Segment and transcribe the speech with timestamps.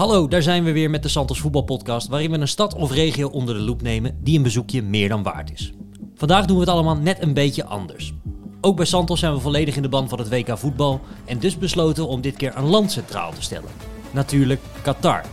[0.00, 3.28] Hallo, daar zijn we weer met de Santos Voetbalpodcast, waarin we een stad of regio
[3.28, 5.72] onder de loep nemen die een bezoekje meer dan waard is.
[6.14, 8.12] Vandaag doen we het allemaal net een beetje anders.
[8.60, 11.58] Ook bij Santos zijn we volledig in de band van het WK voetbal en dus
[11.58, 13.70] besloten om dit keer een land centraal te stellen.
[14.10, 15.24] Natuurlijk Qatar.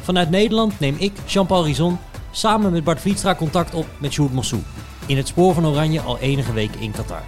[0.00, 1.98] Vanuit Nederland neem ik, Jean-Paul Rizon,
[2.30, 4.62] samen met Bart Vlietstra contact op met Sjoerd Mossou.
[5.06, 7.22] In het spoor van Oranje al enige weken in Qatar.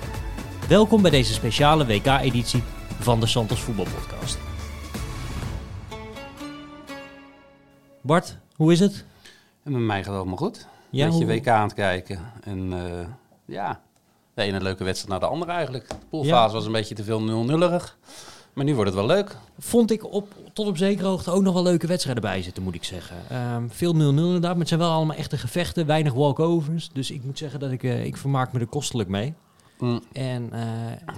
[0.68, 2.62] Welkom bij deze speciale WK-editie
[3.00, 4.38] van de Santos Voetbalpodcast.
[8.06, 9.04] Bart, hoe is het?
[9.62, 10.66] En met mij gaat het allemaal goed.
[10.90, 12.20] Ja, beetje hoe- WK aan het kijken.
[12.42, 13.06] En eh,
[13.44, 13.80] ja,
[14.34, 15.88] de ene leuke wedstrijd naar de andere eigenlijk.
[15.88, 16.52] De poolfase Ja.
[16.52, 17.98] was een beetje te veel 0-0'erig.
[18.52, 19.36] Maar nu wordt het wel leuk.
[19.58, 22.74] Vond ik op, tot op zekere hoogte ook nog wel leuke wedstrijden bij zitten, moet
[22.74, 23.16] ik zeggen.
[23.28, 26.90] Ehm, veel 0-0 inderdaad, maar het zijn wel allemaal echte gevechten, weinig walkovers.
[26.92, 29.34] Dus ik moet zeggen dat ik, eh, ik vermaak me er kostelijk mee.
[29.78, 30.00] Mm.
[30.12, 30.62] En eh,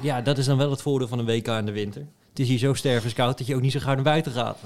[0.02, 2.06] ja, dat is dan wel het voordeel van een WK in de winter.
[2.30, 4.58] Het is hier zo stervenskoud dat je ook niet zo gauw naar buiten gaat.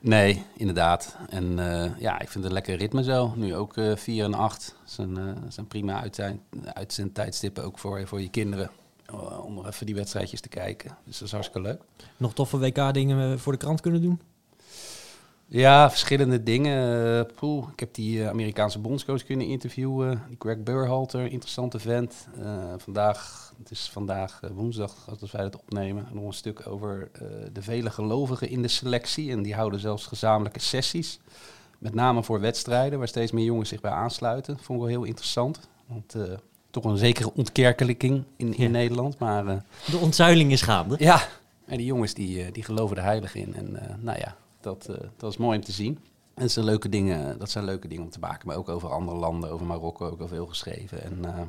[0.00, 1.16] Nee, inderdaad.
[1.28, 3.32] En eh, ja, ik vind het een lekker ritme zo.
[3.36, 4.76] Nu ook eh 4 en 8.
[4.84, 6.04] zijn, eh, zijn prima
[6.74, 8.70] uitzendtijdstippen ook voor, voor je kinderen.
[9.06, 10.96] eh, Om even die wedstrijdjes te kijken.
[11.04, 11.82] Dus dat is hartstikke leuk.
[12.16, 14.20] nog toffe WK-dingen voor de krant kunnen doen?
[15.50, 17.16] Ja, verschillende dingen.
[17.18, 20.22] Eh, Poeh, ik heb die eh, Amerikaanse bondscoach kunnen interviewen.
[20.28, 22.28] Die Greg Burhalter, interessante vent.
[22.40, 27.10] Eh, vandaag, het is vandaag woensdag als wij het opnemen, nog een stuk over
[27.52, 29.30] de vele gelovigen in de selectie.
[29.30, 31.20] En die houden zelfs gezamenlijke sessies.
[31.78, 34.58] Met name voor wedstrijden, waar steeds meer jongens zich bij aansluiten.
[34.58, 35.60] Vond ik wel heel interessant.
[35.86, 36.14] Want
[36.70, 38.68] toch een zekere ontkerkelijking in, in Ja.
[38.68, 39.18] Nederland.
[39.18, 39.44] Maar
[39.90, 40.96] De ontzuiling is gaande.
[40.98, 41.20] ja,
[41.66, 43.54] en die jongens die, die geloven er heilig in.
[43.54, 45.98] En nou ja, dat, eh, dat is mooi om te zien.
[46.34, 48.48] En dat zijn, leuke dingen, dat zijn leuke dingen om te maken.
[48.48, 51.02] Maar ook over andere landen, over Marokko ook al veel geschreven.
[51.02, 51.40] En, eh,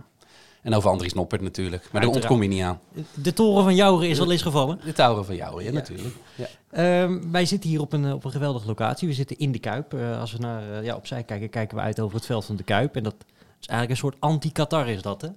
[0.61, 1.89] en over Andries Noppert natuurlijk.
[1.91, 2.79] Maar daar ontkom je niet aan.
[3.13, 4.79] De toren van Jouren is al eens gevallen.
[4.83, 6.15] De touwen van jou, ja, natuurlijk.
[6.35, 6.47] Ja.
[6.69, 9.07] Ehm, wij zitten hier op een, op een geweldige locatie.
[9.07, 9.93] We zitten in de Kuip.
[9.93, 12.63] Eh, als we naar ja, opzij kijken, kijken we uit over het veld van de
[12.63, 12.95] Kuip.
[12.95, 13.15] En dat
[13.59, 15.29] is eigenlijk een soort anti-Qatar is dat, hè?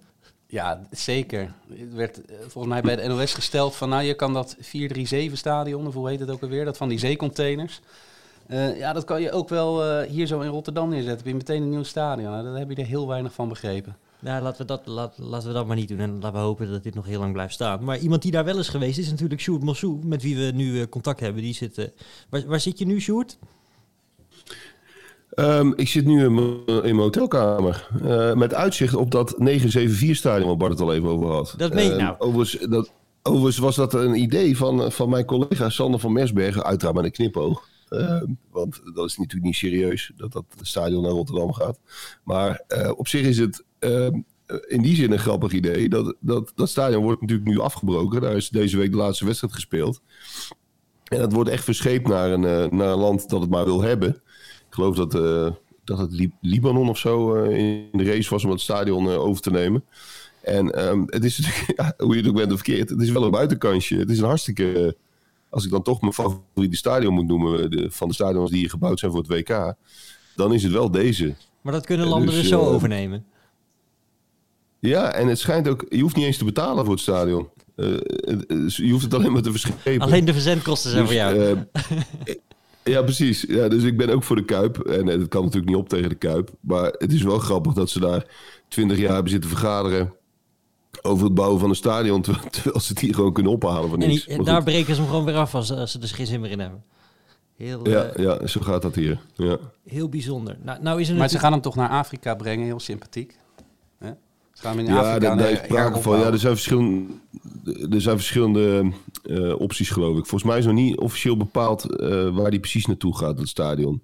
[0.52, 1.52] Ja, zeker.
[1.68, 3.88] Het werd eh, volgens mij bij de NOS gesteld van...
[3.88, 6.64] nou, je kan dat 437-stadion, of hoe heet het ook alweer...
[6.64, 7.80] dat van die zeecontainers...
[8.46, 11.16] eh, ja, dat kan je ook wel eh, hier zo in Rotterdam neerzetten.
[11.16, 12.30] Heb je meteen een nieuw stadion.
[12.30, 13.96] Nou, daar heb je er heel weinig van begrepen.
[14.18, 14.86] Nou, laten we, dat,
[15.16, 16.00] laten we dat maar niet doen.
[16.00, 17.84] En laten we hopen dat dit nog heel lang blijft staan.
[17.84, 19.98] Maar iemand die daar wel is geweest is natuurlijk Sjoerd Mossou.
[20.04, 21.42] Met wie we nu contact hebben.
[21.42, 21.92] Die zit,
[22.28, 23.38] waar, waar zit je nu, Sjoerd?
[25.34, 27.88] Ehm, ik zit nu in mijn, in mijn hotelkamer.
[28.04, 31.54] eh, met uitzicht op dat 974-stadion waar Bart het al even over had.
[31.56, 32.14] Dat meen je Ehm, nou?
[32.18, 36.64] Overigens, dat, overigens was dat een idee van, van mijn collega Sander van Mersbergen.
[36.64, 37.68] Uiteraard met een knipoog.
[37.88, 41.78] Ehm, want dat is natuurlijk niet serieus dat dat stadion naar Rotterdam gaat.
[42.24, 43.64] Maar eh, op zich is het
[44.68, 45.88] in die zin een grappig idee.
[45.88, 48.20] Dat, dat, dat stadion wordt natuurlijk nu afgebroken.
[48.20, 50.00] Daar is deze week de laatste wedstrijd gespeeld.
[51.04, 53.82] En dat wordt echt verscheept naar een, eh, naar een land dat het maar wil
[53.82, 54.22] hebben.
[54.72, 55.50] Ik geloof dat, eh,
[55.84, 59.20] dat het Lib- Libanon of zo eh, in de race was om het stadion eh,
[59.20, 59.84] over te nemen.
[60.42, 63.10] En ehm, het is natuurlijk, ja, hoe je het ook bent of verkeerd, het is
[63.10, 63.96] wel een buitenkansje.
[63.96, 64.96] Het is een hartstikke,
[65.50, 68.70] als ik dan toch mijn favoriete stadion moet noemen, de, van de stadions die hier
[68.70, 69.74] gebouwd zijn voor het WK,
[70.36, 71.34] dan is het wel deze.
[71.60, 73.24] Maar dat kunnen landen dus, dus, zo overnemen.
[74.78, 77.48] Ja, en het schijnt ook, je hoeft niet eens te betalen voor het stadion.
[78.66, 80.00] Je hoeft het alleen maar te verschepen.
[80.00, 81.58] Alleen de verzendkosten zijn Dus, voor jou.
[82.84, 83.44] ja, precies.
[83.48, 84.78] Ja, dus ik ben ook voor de Kuip.
[84.78, 86.50] En eh, het kan natuurlijk niet op tegen de Kuip.
[86.60, 88.26] Maar het is wel grappig dat ze daar
[88.68, 90.12] twintig jaar hebben zitten vergaderen...
[91.02, 92.22] over het bouwen van een stadion...
[92.50, 94.24] terwijl, ze het hier gewoon kunnen ophalen van en niks.
[94.26, 96.40] die- Maar daar breken ze hem gewoon weer af als, als ze er geen zin
[96.40, 96.84] meer in hebben.
[97.56, 99.20] Heel, ja, eh, ja, zo gaat dat hier.
[99.34, 99.58] Ja.
[99.88, 100.56] heel bijzonder.
[100.62, 103.36] Nou, nou is er Maar ze gaan hem toch naar Afrika brengen, heel sympathiek.
[104.62, 106.18] Gaan in Ja, Afrika daar, daar is naar- sprake van.
[106.18, 107.06] Ja, er zijn verschillende,
[107.90, 108.92] er zijn verschillende
[109.22, 110.26] eh, opties, geloof ik.
[110.26, 114.02] Volgens mij is nog niet officieel bepaald eh, waar die precies naartoe gaat, het stadion.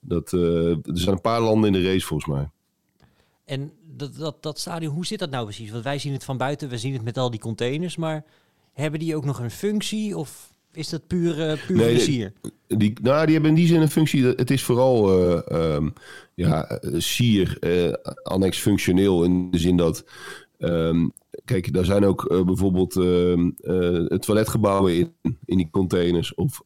[0.00, 2.48] Dat, eh, er zijn een paar landen in de race, volgens mij.
[3.44, 5.70] En dat, dat, dat stadion, hoe zit dat nou precies?
[5.70, 7.96] Want wij zien het van buiten, we zien het met al die containers.
[7.96, 8.24] Maar
[8.72, 10.16] hebben die ook nog een functie?
[10.16, 12.32] Of is dat puur, eh, puur Nee, plezier?
[12.68, 14.24] Die, nou, die hebben in die zin een functie.
[14.26, 15.88] Het is vooral eh, ehm,
[16.34, 17.92] ja, eh, sier, eh,
[18.22, 20.04] annex functioneel in de zin dat.
[20.58, 21.08] ehm,
[21.44, 25.12] kijk, daar zijn ook bijvoorbeeld ehm, eh, toiletgebouwen in,
[25.44, 26.34] in die containers.
[26.34, 26.62] Of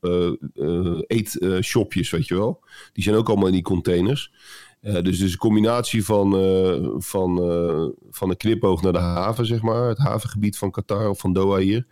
[1.06, 2.60] eetshopjes, weet je wel.
[2.92, 4.32] Die zijn ook allemaal in die containers.
[4.80, 6.30] Eh, dus het is een combinatie van,
[6.98, 7.36] van,
[8.10, 9.88] van een knipoog naar de haven, zeg maar.
[9.88, 11.86] Het havengebied van Qatar of van Doha hier.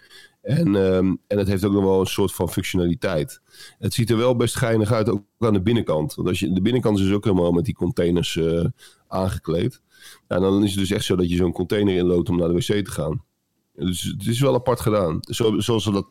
[0.48, 3.40] En, ehm, en het heeft ook nog wel een soort van functionaliteit.
[3.78, 6.14] Het ziet er wel best geinig uit, ook aan de binnenkant.
[6.14, 8.64] Want als je, de binnenkant is dus ook helemaal met die containers eh,
[9.08, 9.80] aangekleed.
[10.28, 12.54] Ja, dan is het dus echt zo dat je zo'n container inloopt om naar de
[12.54, 13.24] wc te gaan.
[13.74, 15.18] Dus het is wel apart gedaan.
[15.20, 16.06] Zo, zoals dat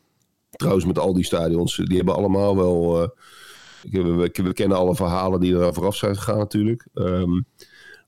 [0.50, 3.02] trouwens met al die stadions, die hebben allemaal wel...
[3.02, 3.10] eh,
[3.92, 6.88] We, we, kennen alle verhalen die er vooraf zijn gegaan natuurlijk.
[6.94, 7.46] Um,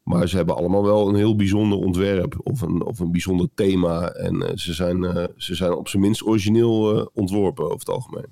[0.10, 4.10] maar ze hebben allemaal wel een heel bijzonder ontwerp of een, of een bijzonder thema.
[4.10, 7.90] En uh, ze, zijn, uh, ze zijn op zijn minst origineel uh, ontworpen over het
[7.90, 8.26] algemeen.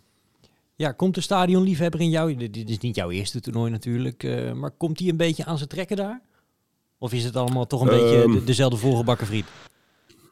[0.75, 2.35] Ja, komt de stadionliefhebber in jou?
[2.35, 4.23] Dit is niet jouw eerste toernooi natuurlijk.
[4.55, 6.21] maar komt hij een beetje aan zijn trekken daar?
[6.97, 9.45] Of is het allemaal toch een um, beetje de, dezelfde voorgebakken friet?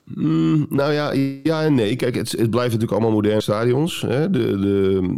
[0.05, 1.11] Mm, nou ja,
[1.43, 1.95] ja en nee.
[1.95, 4.01] Kijk, het, blijft natuurlijk allemaal moderne stadions.
[4.01, 4.29] Hè.
[4.29, 5.17] De, de,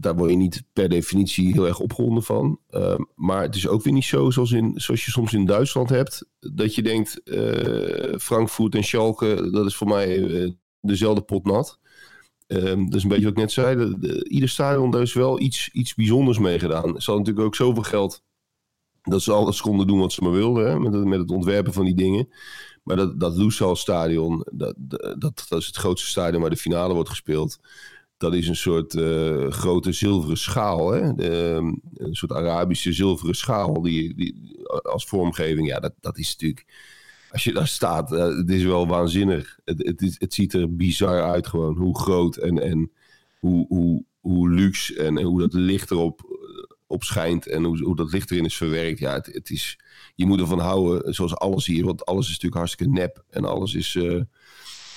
[0.00, 2.60] daar word je niet per definitie heel erg opgewonden van.
[2.70, 5.88] Uh, maar het is ook weer niet zo zoals, in, zoals je soms in Duitsland
[5.88, 6.28] hebt.
[6.38, 10.50] Dat je denkt, uh, Frankfurt en Schalke, dat is voor mij uh,
[10.80, 11.78] dezelfde pot nat.
[12.46, 13.76] Um, dat is een beetje wat ik net zei.
[13.76, 16.82] De, de, ieder stadion, daar is wel iets, iets bijzonders mee gedaan.
[16.82, 18.22] Ze hadden natuurlijk ook zoveel geld
[19.02, 20.70] dat ze alles konden doen wat ze maar wilden.
[20.70, 22.28] Hè, met, met het ontwerpen van die dingen.
[22.88, 27.08] Maar dat, dat stadion, dat, dat, dat is het grootste stadion waar de finale wordt
[27.08, 27.58] gespeeld.
[28.16, 30.90] Dat is een soort uh, grote zilveren schaal.
[30.90, 31.14] Hè?
[31.14, 31.58] De,
[31.94, 35.68] een soort Arabische zilveren schaal die, die, als vormgeving.
[35.68, 36.66] Ja, dat, dat is natuurlijk...
[37.30, 39.58] Als je daar staat, uh, het is wel waanzinnig.
[39.64, 41.76] Het, het, is, het ziet er bizar uit gewoon.
[41.76, 42.90] Hoe groot en, en
[43.38, 46.20] hoe, hoe, hoe luxe en, hoe dat licht erop
[46.86, 47.46] op schijnt.
[47.46, 48.98] En hoe, hoe dat licht erin is verwerkt.
[48.98, 49.78] Ja, het, het is
[50.18, 51.84] je moet ervan houden, zoals alles hier.
[51.84, 53.24] Want alles is natuurlijk hartstikke nep.
[53.30, 54.22] En alles is uh,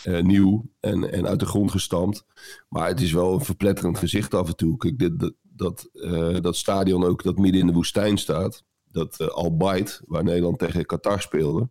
[0.05, 2.25] uh, nieuw en, en uit de grond gestampt.
[2.69, 4.77] Maar het is wel een verpletterend gezicht af en toe.
[4.77, 8.63] Kijk, dit, dat, dat, uh, dat stadion ook dat midden in de woestijn staat.
[8.91, 9.57] Dat Al
[10.05, 11.69] waar Nederland tegen Qatar speelde.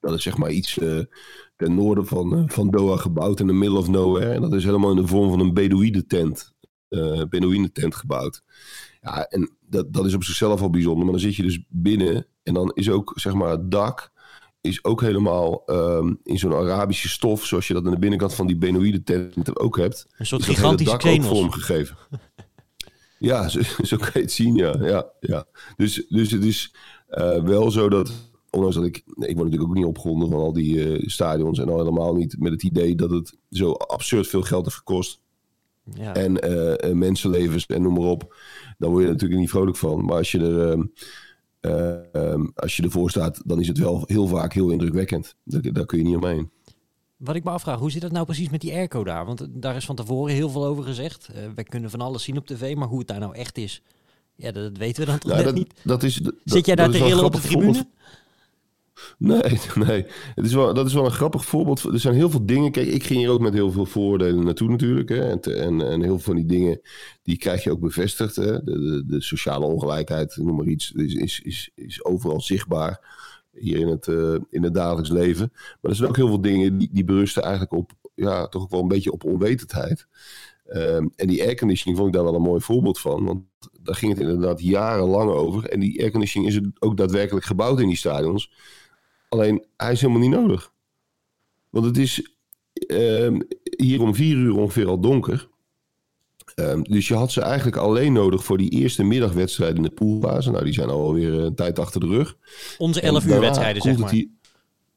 [0.00, 0.74] Dat is zeg maar iets
[1.56, 4.32] ten noorden van, van Doha gebouwd in the middle of nowhere.
[4.32, 6.54] En dat is helemaal in de vorm van een Bedouïne-tent.
[7.28, 8.42] Bedouïne-tent gebouwd.
[9.00, 11.04] Ja, en dat, dat is op zichzelf al bijzonder.
[11.04, 14.12] Maar dan zit je dus binnen en dan is ook, zeg maar, het dak
[14.60, 18.46] is ook helemaal um, in zo'n Arabische stof, zoals je dat aan de binnenkant van
[18.46, 20.06] die Benoïde tent ook hebt.
[20.18, 21.38] Een soort gigantische krenels.
[21.38, 21.96] vormgegeven.
[23.18, 24.76] ja, zo, zo, kan je het zien, ja.
[24.80, 25.44] ja, ja.
[25.76, 26.74] Dus, dus het is
[27.10, 28.12] uh, wel zo dat,
[28.50, 31.58] ondanks dat ik, nee, ik word natuurlijk ook niet opgewonden van al die uh, stadions
[31.58, 35.20] en al helemaal niet met het idee dat het zo absurd veel geld heeft gekost.
[35.94, 36.14] Ja.
[36.14, 38.36] En uh, mensenlevens en noem maar op.
[38.78, 40.04] Dan word je natuurlijk niet vrolijk van.
[40.04, 40.88] Maar als je er...
[41.64, 45.34] Ehm, um, als je ervoor staat, dan is het wel heel vaak heel indrukwekkend.
[45.44, 46.50] Daar, daar, kun je niet omheen.
[47.16, 49.26] Wat ik me afvraag, hoe zit het nou precies met die airco daar?
[49.26, 51.28] Want daar is van tevoren heel veel over gezegd.
[51.30, 53.82] Uh, we kunnen van alles zien op tv, maar hoe het daar nou echt is,
[54.34, 55.74] ja, dat, weten we dan toch nou, dat, niet.
[55.82, 57.86] Dat is, dat, Zit jij daar te rillen op de tribune?
[59.18, 60.06] Nee, nee.
[60.34, 61.82] Het is wel, dat is wel een grappig voorbeeld.
[61.82, 62.70] Er zijn heel veel dingen.
[62.70, 65.08] Kijk, ik ging hier ook met heel veel voordelen naartoe natuurlijk.
[65.08, 65.30] Hè.
[65.30, 66.80] En, en, en, heel veel van die dingen,
[67.22, 68.36] die krijg je ook bevestigd.
[68.36, 68.64] Hè.
[68.64, 73.22] De, de, de, sociale ongelijkheid, noem maar iets, is, is, is, is overal zichtbaar.
[73.52, 75.52] Hier in het, uh, in het dagelijks leven.
[75.52, 78.70] Maar er zijn ook heel veel dingen die, die berusten eigenlijk op, ja, toch ook
[78.70, 80.06] wel een beetje op onwetendheid.
[80.72, 83.24] Um, en die airconditioning vond ik daar wel een mooi voorbeeld van.
[83.24, 83.44] Want
[83.80, 85.68] daar ging het inderdaad jarenlang over.
[85.68, 88.50] En die airconditioning is ook daadwerkelijk gebouwd in die stadions.
[89.34, 90.72] Alleen hij is helemaal niet nodig.
[91.70, 92.36] Want het is
[92.86, 93.38] uh,
[93.76, 95.48] hier om vier uur ongeveer al donker.
[96.54, 100.50] Um, dus je had ze eigenlijk alleen nodig voor die eerste middagwedstrijden in de poolfase.
[100.50, 102.36] Nou, die zijn alweer een tijd achter de rug.
[102.78, 104.14] Onze 11 uur wedstrijden, zeg maar.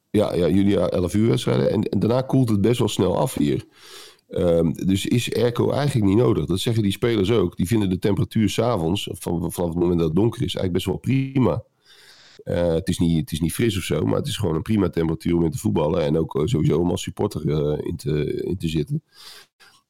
[0.09, 1.71] Ja, ja, jullie 11 uur wedstrijden.
[1.71, 3.65] En, en, daarna koelt het best wel snel af hier.
[4.29, 6.45] Um, dus is airco eigenlijk niet nodig.
[6.45, 7.57] Dat zeggen die spelers ook.
[7.57, 10.85] Die vinden de temperatuur s'avonds, van, vanaf het moment dat het donker is, eigenlijk best
[10.85, 11.63] wel prima.
[12.43, 14.61] Uh, het, is niet, het is niet fris of zo, maar het is gewoon een
[14.61, 16.01] prima temperatuur om in te voetballen.
[16.01, 19.03] En ook uh, sowieso om als supporter uh, in, te, in te zitten.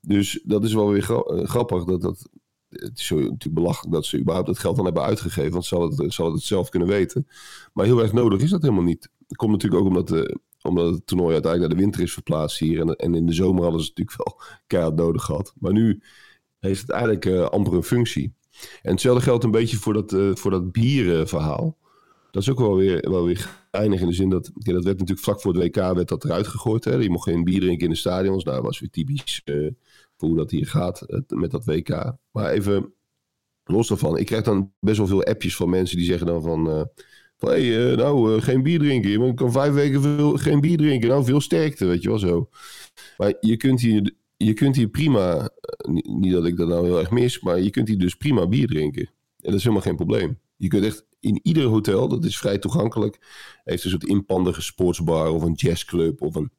[0.01, 1.83] Dus dat is wel weer gra grappig.
[1.83, 2.29] Dat, dat,
[2.69, 5.51] het is natuurlijk belachelijk dat ze überhaupt het geld dan hebben uitgegeven.
[5.51, 7.27] Want ze hadden het, het zelf kunnen weten.
[7.73, 9.09] Maar heel erg nodig is dat helemaal niet.
[9.27, 12.79] Dat komt natuurlijk ook omdat, omdat het toernooi uiteindelijk naar de winter is verplaatst hier.
[12.79, 15.53] En, en in de zomer hadden ze natuurlijk wel keihard nodig gehad.
[15.59, 16.01] Maar nu
[16.59, 18.33] heeft het eigenlijk amper een functie.
[18.81, 21.77] En hetzelfde geldt een beetje voor dat, voor dat bierenverhaal.
[22.37, 24.51] Dat is ook wel weer, wel weer eindig in de zin dat...
[24.53, 26.83] Ja, dat werd natuurlijk vlak voor de WK werd dat eruit gegooid.
[26.83, 26.95] Hè?
[26.95, 28.43] Je mocht geen bier drinken in de stadions.
[28.43, 29.41] Nou, dat was weer typisch
[30.17, 32.15] voor hoe dat hier gaat het, met dat WK.
[32.31, 32.93] Maar even
[33.63, 34.17] los daarvan.
[34.17, 36.69] Ik krijg dan best wel veel appjes van mensen die zeggen dan van...
[36.69, 36.81] Uh,
[37.37, 39.09] van hey, uh, nou, geen bier drinken.
[39.09, 41.09] Je kan vijf weken veel, geen bier drinken.
[41.09, 42.49] Nou, veel sterkte, weet je wel zo.
[43.17, 45.49] Maar je kunt hier, je kunt hier prima...
[46.03, 48.67] Niet dat ik dat nou heel erg mis, maar je kunt hier dus prima bier
[48.67, 49.05] drinken.
[49.05, 50.39] En dat is helemaal geen probleem.
[50.55, 53.19] Je kunt echt in ieder hotel, dat is vrij toegankelijk,
[53.63, 56.51] heeft een soort inpandige sportsbar of een jazzclub of een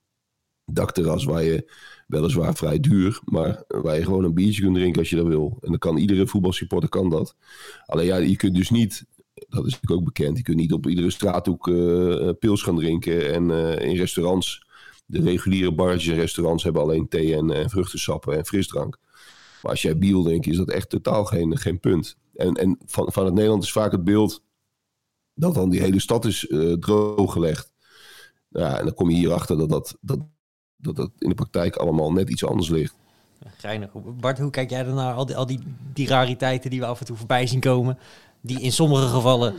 [0.65, 1.73] dakterras waar je
[2.07, 5.59] weliswaar vrij duur, maar waar je gewoon een biertje kunt drinken als je dat wil.
[5.61, 7.37] En dan kan iedere voetbalsupporter kan dat.
[7.87, 10.87] Alleen ja, je kunt dus niet, dat is natuurlijk ook bekend, je kunt niet op
[10.87, 14.67] iedere straathoek uh, pils gaan drinken en uh, in restaurants,
[15.07, 18.99] de reguliere barretjes en restaurants hebben alleen thee en, en vruchtensappen en frisdrank.
[19.63, 22.17] Maar als jij Biel denkt, is dat echt totaal geen, geen punt.
[22.35, 24.43] En, en van, van het Nederland is vaak het beeld
[25.39, 27.73] dat dan die hele stad is uh, drooggelegd.
[28.49, 30.19] Ja, en dan kom je hierachter dat dat, dat,
[30.77, 32.95] dat dat in de praktijk allemaal net iets anders ligt.
[33.57, 33.91] Geinig.
[34.21, 35.61] Bart, hoe kijk jij dan naar al die, al die,
[35.93, 37.99] die rariteiten die we af en toe voorbij zien komen?
[38.41, 39.55] Die in sommige gevallen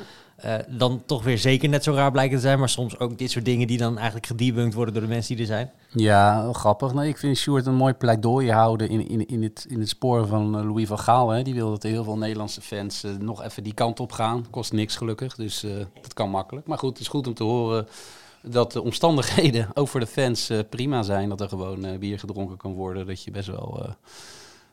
[0.46, 2.60] uh, dan toch weer zeker net zo raar blijken te zijn.
[2.60, 5.46] Maar soms ook dit soort dingen die dan eigenlijk gedebunked worden door de mensen die
[5.46, 5.72] er zijn.
[5.90, 6.94] Ja, grappig.
[6.94, 10.28] Nee, ik vind Sjoerd een mooi pleidooi houden in, in, in, het, in het spoor
[10.28, 11.30] van eh, Louis van Gaal.
[11.30, 11.44] Hè.
[11.44, 14.46] Die wil dat heel veel Nederlandse fans uh, nog even die kant op gaan.
[14.50, 15.66] Kost niks gelukkig, dus
[16.02, 16.68] dat kan makkelijk.
[16.68, 17.88] Maar goed, het is goed om te horen
[18.42, 21.30] dat de omstandigheden ook voor de fans prima zijn.
[21.30, 23.08] Dat er gewoon bier gedronken kan worden.
[23.08, 23.96] Dat je best wel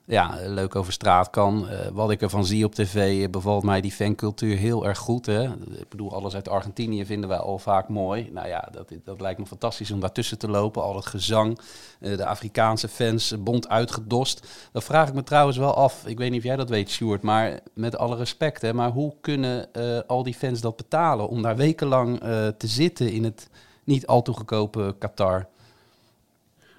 [0.06, 1.66] ja, leuk over straat kan.
[1.70, 5.26] Uh, wat ik ervan zie op tv, eh, bevalt mij die fancultuur heel erg goed.
[5.26, 5.42] Hè?
[5.52, 8.30] Ik bedoel, alles uit Argentinië vinden wij al vaak mooi.
[8.32, 10.82] Nou ja, dat, dat lijkt me fantastisch om daartussen te lopen.
[10.82, 11.58] Al het gezang,
[12.00, 14.68] uh, de Afrikaanse fans, bond uitgedost.
[14.72, 17.22] Dan vraag ik me trouwens wel af, ik weet niet of jij dat weet, Stuart,
[17.22, 19.68] maar met alle respect, hè, maar hoe kunnen
[20.06, 22.18] al die fans dat betalen om daar wekenlang
[22.58, 23.48] te zitten in het
[23.84, 25.48] niet al te goedkope Qatar?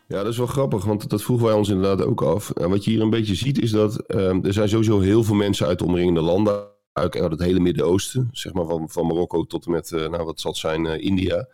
[0.08, 2.52] Ja, dat is wel grappig, want dat vroegen wij ons inderdaad ook af.
[2.52, 5.36] En wat je hier een beetje ziet is dat um, er zijn sowieso heel veel
[5.36, 9.66] mensen uit de omringende landen, uit het hele Midden-Oosten, zeg maar van, van Marokko tot
[9.66, 11.48] en met, uh, nou wat zal het zijn, uh, India.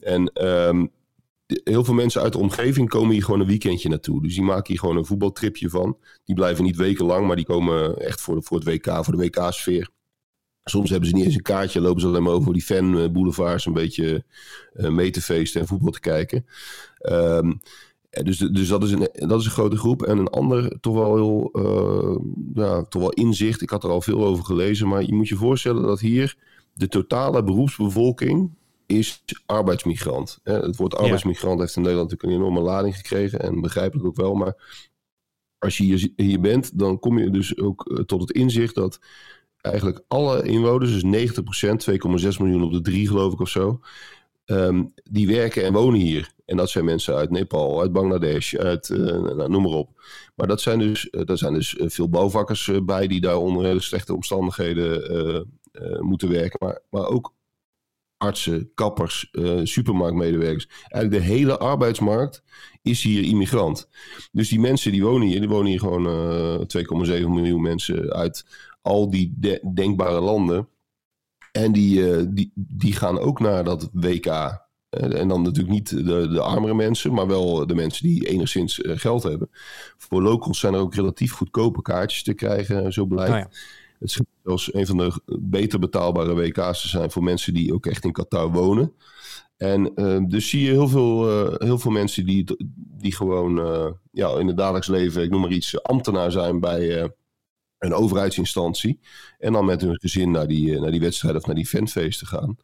[0.00, 0.90] En um,
[1.46, 4.22] heel veel mensen uit de omgeving komen hier gewoon een weekendje naartoe.
[4.22, 5.98] Dus die maken hier gewoon een voetbaltripje van.
[6.24, 9.22] Die blijven niet wekenlang, maar die komen echt voor, de, voor het WK, voor de
[9.22, 9.88] WK-sfeer.
[10.70, 13.72] Soms hebben ze niet eens een kaartje, lopen ze alleen maar over die fanboulevards een
[13.72, 14.24] beetje
[14.74, 16.46] uh, mee te feesten en voetbal te kijken.
[17.02, 17.60] Um,
[18.10, 20.02] dus, dus dat, is een, dat is een grote groep.
[20.02, 22.18] En een ander, toch wel heel, uh,
[22.54, 23.62] ja, toch wel inzicht.
[23.62, 26.36] Ik had er al veel over gelezen, maar je moet je voorstellen dat hier
[26.74, 28.50] de totale beroepsbevolking
[28.86, 30.40] is arbeidsmigrant.
[30.42, 34.34] Het woord arbeidsmigrant heeft in Nederland natuurlijk een enorme lading gekregen en begrijpelijk ook wel.
[34.34, 34.84] Maar
[35.58, 39.00] als je hier, hier bent, dan kom je dus ook tot het inzicht dat
[39.66, 41.38] eigenlijk alle inwoners, dus 90%,
[42.32, 43.80] 2,6 miljoen op de drie geloof ik of zo,
[44.46, 46.34] um, die werken en wonen hier.
[46.44, 49.90] En dat zijn mensen uit Nepal, uit Bangladesh, uit uh, nou, noem maar op.
[50.34, 53.64] Maar dat zijn dus, uh, er zijn dus eh, veel bouwvakkers bij die daar onder
[53.64, 55.54] hele slechte omstandigheden
[56.00, 56.58] moeten werken.
[56.66, 57.34] Maar, maar ook
[58.16, 59.30] artsen, kappers,
[59.62, 60.68] supermarktmedewerkers.
[60.88, 62.42] Eigenlijk de hele arbeidsmarkt
[62.82, 63.88] is hier immigrant.
[64.32, 66.66] Dus die mensen die wonen hier, die wonen hier gewoon
[67.06, 68.44] 2,7 miljoen mensen uit
[68.86, 70.68] al die de denkbare landen.
[71.52, 74.26] En die, uh, die, die gaan ook naar dat WK.
[74.26, 78.78] Uh, en dan natuurlijk niet de, de armere mensen, maar wel de mensen die enigszins
[78.78, 79.50] uh, geld hebben.
[79.96, 83.32] Voor locals zijn er ook relatief goedkope kaartjes te krijgen, zo blijkt.
[83.32, 83.48] Oh ja.
[83.98, 87.86] Het schijnt zelfs een van de beter betaalbare WK's te zijn voor mensen die ook
[87.86, 88.92] echt in Qatar wonen.
[89.56, 89.92] En
[90.28, 91.26] dus zie je heel veel,
[91.58, 92.44] heel veel mensen die,
[92.76, 93.56] die gewoon
[94.10, 97.10] ja, in het dagelijks leven, ik noem maar iets, ambtenaar zijn bij
[97.78, 99.00] een overheidsinstantie.
[99.38, 102.26] En dan met hun gezin naar die, eh, naar die wedstrijd of naar die fanfeesten
[102.26, 102.56] gaan.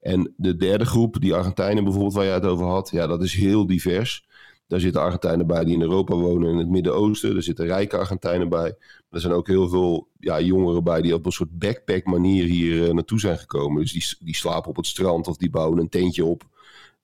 [0.00, 3.34] En de derde groep, die Argentijnen bijvoorbeeld, waar je het over had, ja, dat is
[3.34, 4.24] heel divers.
[4.66, 7.36] Daar zitten Argentijnen bij die in Europa wonen, in het Midden-Oosten.
[7.36, 8.76] Er zitten rijke Argentijnen bij.
[9.10, 12.86] Er zijn ook heel veel ja, jongeren bij die op een soort backpack manier hier
[12.86, 13.82] uh, naartoe zijn gekomen.
[13.82, 16.42] Dus die, die slapen op het strand of die bouwen een tentje op.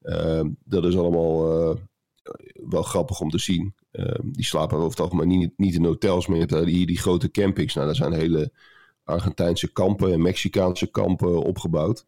[0.03, 1.77] Uh, dat is allemaal uh,
[2.55, 3.75] wel grappig om te zien.
[3.93, 6.99] Uh, die slapen over het algemeen niet, niet in hotels, maar je hebt hier die
[6.99, 7.75] grote campings.
[7.75, 8.53] Nou, daar zijn hele
[9.05, 12.07] Argentijnse kampen en Mexicaanse kampen opgebouwd.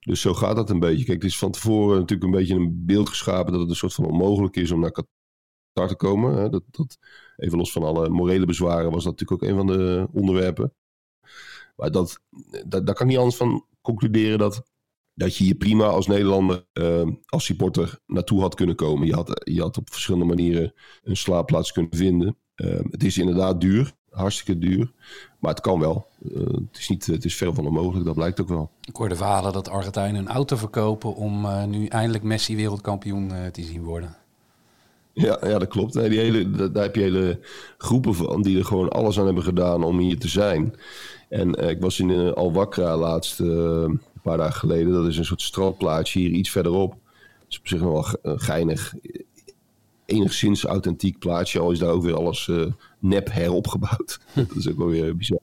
[0.00, 1.04] Dus zo gaat dat een beetje.
[1.04, 3.94] Kijk, het is van tevoren natuurlijk een beetje een beeld geschapen dat het een soort
[3.94, 6.50] van onmogelijk is om naar Qatar te komen.
[6.50, 6.98] Dat, dat,
[7.36, 10.74] even los van alle morele bezwaren was dat natuurlijk ook een van de onderwerpen.
[11.76, 12.20] Maar dat,
[12.66, 14.71] dat, daar kan niet anders van concluderen dat
[15.14, 19.06] dat je je prima als Nederlander, uh, als supporter, naartoe had kunnen komen.
[19.06, 22.36] Je had, je had op verschillende manieren een slaapplaats kunnen vinden.
[22.56, 24.92] Uh, het is inderdaad duur, hartstikke duur.
[25.38, 26.06] Maar het kan wel.
[26.22, 28.70] Uh, het, is niet, het is ver van onmogelijk, dat blijkt ook wel.
[28.84, 33.82] Ik hoorde verhalen dat Argentijnen een auto verkopen om nu eindelijk Messi wereldkampioen te zien
[33.82, 34.16] worden.
[35.12, 35.94] Ja, ja, dat klopt.
[35.94, 37.40] Nee, die hele, daar heb je hele
[37.78, 40.74] groepen van die er gewoon alles aan hebben gedaan om hier te zijn.
[41.28, 43.40] En ik was in uh, Al-Wakra laatst
[44.22, 44.92] paar dagen geleden.
[44.92, 46.90] Dat is een soort strandplaatsje hier iets verderop.
[46.90, 48.94] Dat is op zich nog wel geinig.
[50.04, 52.66] Enigszins authentiek plaatsje, al is daar ook weer alles uh,
[52.98, 54.20] nep heropgebouwd.
[54.34, 55.38] dat is ook wel weer bizar.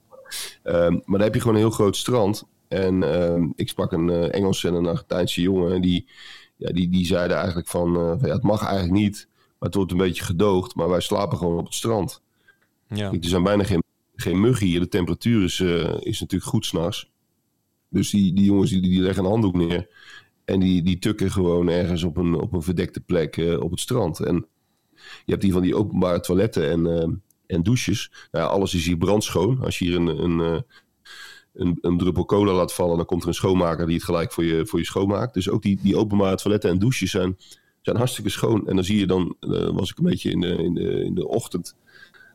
[0.64, 2.44] Um, maar daar heb je gewoon een heel groot strand.
[2.68, 5.72] En um, ik sprak een uh, Engelse en een Argentijnse jongen.
[5.74, 6.06] En die,
[6.56, 9.28] ja, die, die zeiden eigenlijk van, uh, van ja, het mag eigenlijk niet.
[9.58, 10.74] Maar het wordt een beetje gedoogd.
[10.74, 12.22] Maar wij slapen gewoon op het strand.
[12.88, 13.12] Ja.
[13.12, 13.82] er zijn bijna geen,
[14.14, 14.80] geen muggen hier.
[14.80, 15.60] De temperatuur is,
[16.00, 17.09] is natuurlijk goed s'nachts.
[17.90, 19.88] Dus die, die jongens die, die leggen een handdoek neer.
[20.44, 23.80] En die, die tukken gewoon ergens op een, op een verdekte plek uh, op het
[23.80, 24.20] strand.
[24.20, 24.46] En
[24.94, 26.70] je hebt die van die openbare toiletten.
[26.70, 27.16] En uh,
[27.50, 28.10] en douches.
[28.30, 29.60] Nou ja, alles is hier brandschoon.
[29.62, 30.60] Als je hier een, een, eh,
[31.54, 34.44] een, een druppel cola laat vallen, dan komt er een schoonmaker die het gelijk voor
[34.44, 35.34] je, voor je schoonmaakt.
[35.34, 37.36] Dus ook die, die openbare toiletten en douches zijn,
[37.80, 38.68] zijn hartstikke schoon.
[38.68, 41.14] En dan zie je dan, uh, was ik een beetje in de, in, de, in
[41.14, 41.76] de ochtend,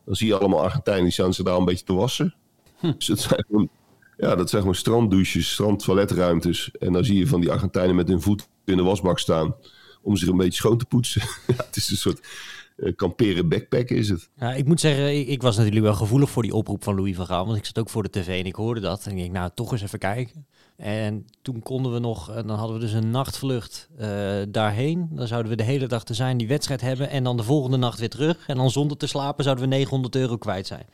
[0.04, 2.34] dan zie je allemaal Argentijnen die staan ze daar een beetje te wassen.
[2.76, 2.92] Hm.
[2.96, 3.70] Dus het zijn
[4.16, 6.70] ja, dat zijn gewoon stranddouches, strandtoiletruimtes.
[6.78, 9.54] En dan zie je van die Argentijnen met hun voet in de wasbak staan
[10.02, 11.22] om zich een beetje schoon te poetsen.
[11.66, 12.20] het is een soort
[12.76, 14.28] uh, kamperen backpack is het.
[14.36, 17.26] Ja, ik moet zeggen, ik, was natuurlijk wel gevoelig voor die oproep van Louis van
[17.26, 17.46] Gaal.
[17.46, 19.06] Want ik zat ook voor de tv en ik hoorde dat.
[19.06, 20.46] En ik denk, nou, toch eens even kijken.
[20.76, 25.08] En toen konden we nog, en dan hadden we dus een nachtvlucht uh, daarheen.
[25.10, 27.10] Dan zouden we de hele dag te zijn die wedstrijd hebben.
[27.10, 28.46] En dan de volgende nacht weer terug.
[28.46, 30.86] En dan zonder te slapen zouden we 900 euro kwijt zijn.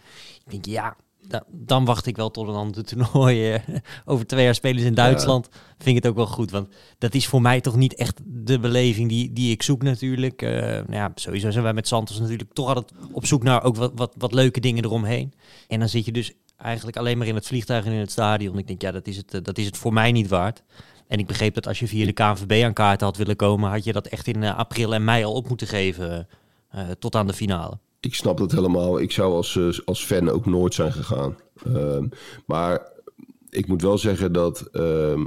[0.45, 0.97] Ik denk, ja,
[1.49, 3.55] dan wacht ik wel tot een ander toernooi.
[3.55, 3.59] Uh,
[4.05, 5.49] over twee jaar spelen ze in Duitsland.
[5.51, 5.59] Ja.
[5.79, 6.51] Vind ik het ook wel goed.
[6.51, 10.43] Want dat is voor mij toch niet echt de beleving die, die ik zoek natuurlijk.
[10.43, 13.77] Uh, nou ja, sowieso zijn wij met Santos natuurlijk toch altijd op zoek naar ook
[13.77, 15.33] wat, wat, wat leuke dingen eromheen.
[15.69, 18.59] En dan zit je dus eigenlijk alleen maar in het vliegtuig en in het stadion.
[18.59, 20.63] Ik denk, ja, dat is het, uh, dat is het voor mij niet waard.
[21.09, 23.85] En ik begreep dat als je via de KNVB aan kaarten had willen komen, had
[23.85, 26.29] je dat echt in april en mei al op moeten geven
[26.99, 29.01] tot aan de finale ik snap dat helemaal.
[29.01, 31.37] Ik zou als, eh, als fan ook nooit zijn gegaan.
[31.67, 31.99] Uh,
[32.47, 32.89] maar
[33.51, 35.21] ik moet wel zeggen dat, uh,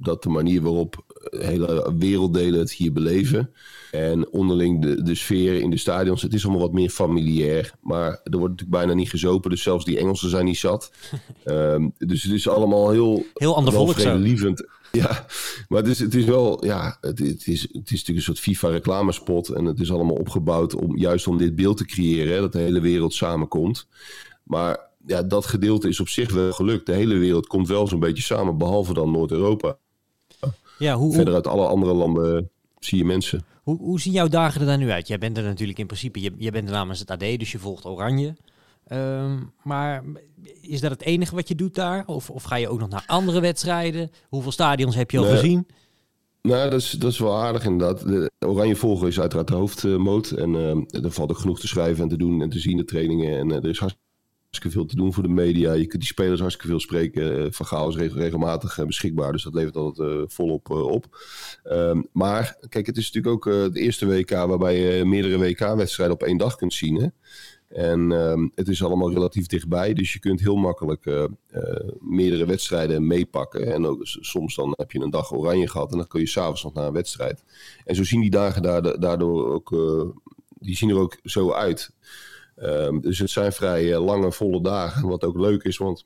[0.00, 3.50] dat de manier waarop hele werelddelen het hier beleven.
[3.96, 6.22] En onderling de, de sfeer in de stadions.
[6.22, 7.72] Het is allemaal wat meer familiair.
[7.80, 9.50] Maar er wordt natuurlijk bijna niet gezopen.
[9.50, 10.90] Dus zelfs die Engelsen zijn niet zat.
[11.44, 13.24] um, dus het is allemaal heel...
[13.34, 14.64] Heel ander volk lievend.
[14.92, 15.26] Ja,
[15.68, 16.64] maar het is, het is wel...
[16.64, 19.48] Ja, het, het, is, het is natuurlijk een soort FIFA-reclamespot.
[19.48, 22.34] En het is allemaal opgebouwd om juist om dit beeld te creëren.
[22.34, 23.86] Hè, dat de hele wereld samenkomt.
[24.42, 26.86] Maar ja, dat gedeelte is op zich wel gelukt.
[26.86, 28.58] De hele wereld komt wel zo'n beetje samen.
[28.58, 29.76] Behalve dan Noord-Europa.
[30.78, 32.50] Ja, hoe, Verder uit alle andere landen
[32.86, 33.44] zie je mensen.
[33.62, 35.08] Hoe, hoe zien jouw dagen er dan nu uit?
[35.08, 37.84] Jij bent er natuurlijk in principe, je, je bent namens het AD, dus je volgt
[37.84, 38.36] Oranje.
[38.92, 40.04] Um, maar
[40.60, 42.06] is dat het enige wat je doet daar?
[42.06, 44.10] Of, of ga je ook nog naar andere wedstrijden?
[44.28, 45.32] Hoeveel stadions heb je al nee.
[45.32, 45.66] gezien?
[46.42, 48.00] Nou, dat is, dat is wel aardig inderdaad.
[48.00, 50.30] De Oranje volgen is uiteraard de hoofdmoot.
[50.30, 52.84] En uh, er valt ook genoeg te schrijven en te doen en te zien, de
[52.84, 53.38] trainingen.
[53.38, 54.05] En uh, er is hartstikke
[54.60, 55.72] veel te doen voor de media.
[55.72, 57.52] Je kunt die spelers hartstikke veel spreken.
[57.52, 61.18] Van Gaal is regelmatig beschikbaar, dus dat levert altijd uh, volop op.
[61.64, 66.22] Um, maar kijk, het is natuurlijk ook de eerste WK waarbij je meerdere WK-wedstrijden op
[66.22, 66.94] één dag kunt zien.
[66.94, 67.06] Hè?
[67.68, 71.28] En um, het is allemaal relatief dichtbij, dus je kunt heel makkelijk
[72.00, 73.72] meerdere wedstrijden meepakken.
[73.72, 76.62] En ook, soms dan heb je een dag oranje gehad en dan kun je s'avonds
[76.62, 77.44] nog naar een wedstrijd.
[77.84, 78.62] En zo zien die dagen
[79.00, 79.76] daardoor ook,
[80.58, 81.90] die zien er ook zo uit.
[82.62, 85.08] Um, dus het zijn vrij uh, lange, volle dagen.
[85.08, 86.04] Wat ook leuk is, want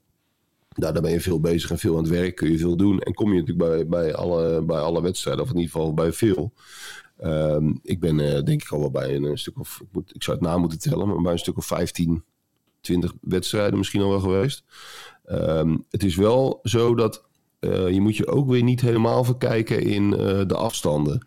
[0.68, 2.34] daar ben je veel bezig en veel aan het werk.
[2.34, 3.00] Kun je veel doen.
[3.00, 6.12] En kom je natuurlijk bij, bij, alle, bij alle wedstrijden, of in ieder geval bij
[6.12, 6.52] veel.
[7.24, 10.14] Um, ik ben uh, denk ik al wel bij een, een stuk of, ik, moet,
[10.14, 12.24] ik zou het na moeten tellen, maar bij een stuk of 15,
[12.80, 14.64] 20 wedstrijden misschien al wel geweest.
[15.30, 17.24] Um, het is wel zo dat
[17.60, 20.10] je moet je ook weer niet helemaal verkijken in
[20.46, 21.26] de afstanden.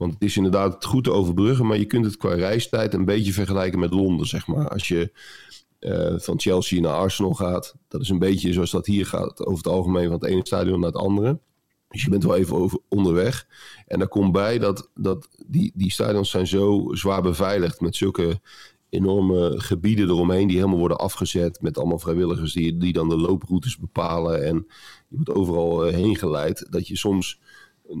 [0.00, 3.32] Want het is inderdaad goed te overbruggen, maar je kunt het qua reistijd een beetje
[3.32, 4.68] vergelijken met Londen, zeg maar.
[4.68, 5.12] Als je
[5.80, 9.64] uh, van Chelsea naar Arsenal gaat, dat is een beetje zoals dat hier gaat, over
[9.64, 11.40] het algemeen van het ene stadion naar het andere.
[11.88, 13.46] Dus je bent wel even over, onderweg.
[13.86, 18.40] En daar komt bij dat, dat die, die stadions zijn zo zwaar beveiligd met zulke
[18.88, 23.78] enorme gebieden eromheen die helemaal worden afgezet met allemaal vrijwilligers die, die dan de looproutes
[23.78, 24.44] bepalen.
[24.44, 24.66] En
[25.08, 26.66] je wordt overal uh, heen geleid.
[26.70, 27.40] Dat je soms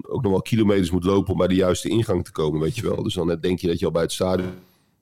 [0.02, 2.82] ook nog wel kilometers moet lopen om bij de juiste ingang te komen, weet je
[2.82, 3.02] wel.
[3.02, 4.54] Dus dan denk je dat je al bij het stadion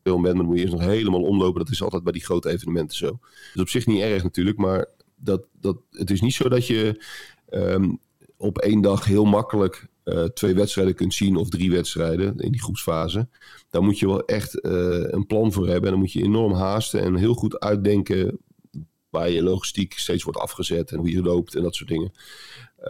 [0.03, 1.64] bent, maar dan moet je eerst nog helemaal omlopen.
[1.64, 3.18] Dat is altijd bij die grote evenementen zo.
[3.53, 7.05] Dus op zich niet erg natuurlijk, maar dat, dat, het is niet zo dat je
[7.51, 7.98] um,
[8.37, 12.62] op één dag heel makkelijk uh, twee wedstrijden kunt zien of drie wedstrijden in die
[12.62, 13.29] groepsfase.
[13.70, 15.85] Daar moet je wel echt uh, een plan voor hebben.
[15.85, 18.38] En dan moet je enorm haasten en heel goed uitdenken
[19.11, 22.12] waar je logistiek steeds wordt afgezet en hoe je loopt en dat soort dingen.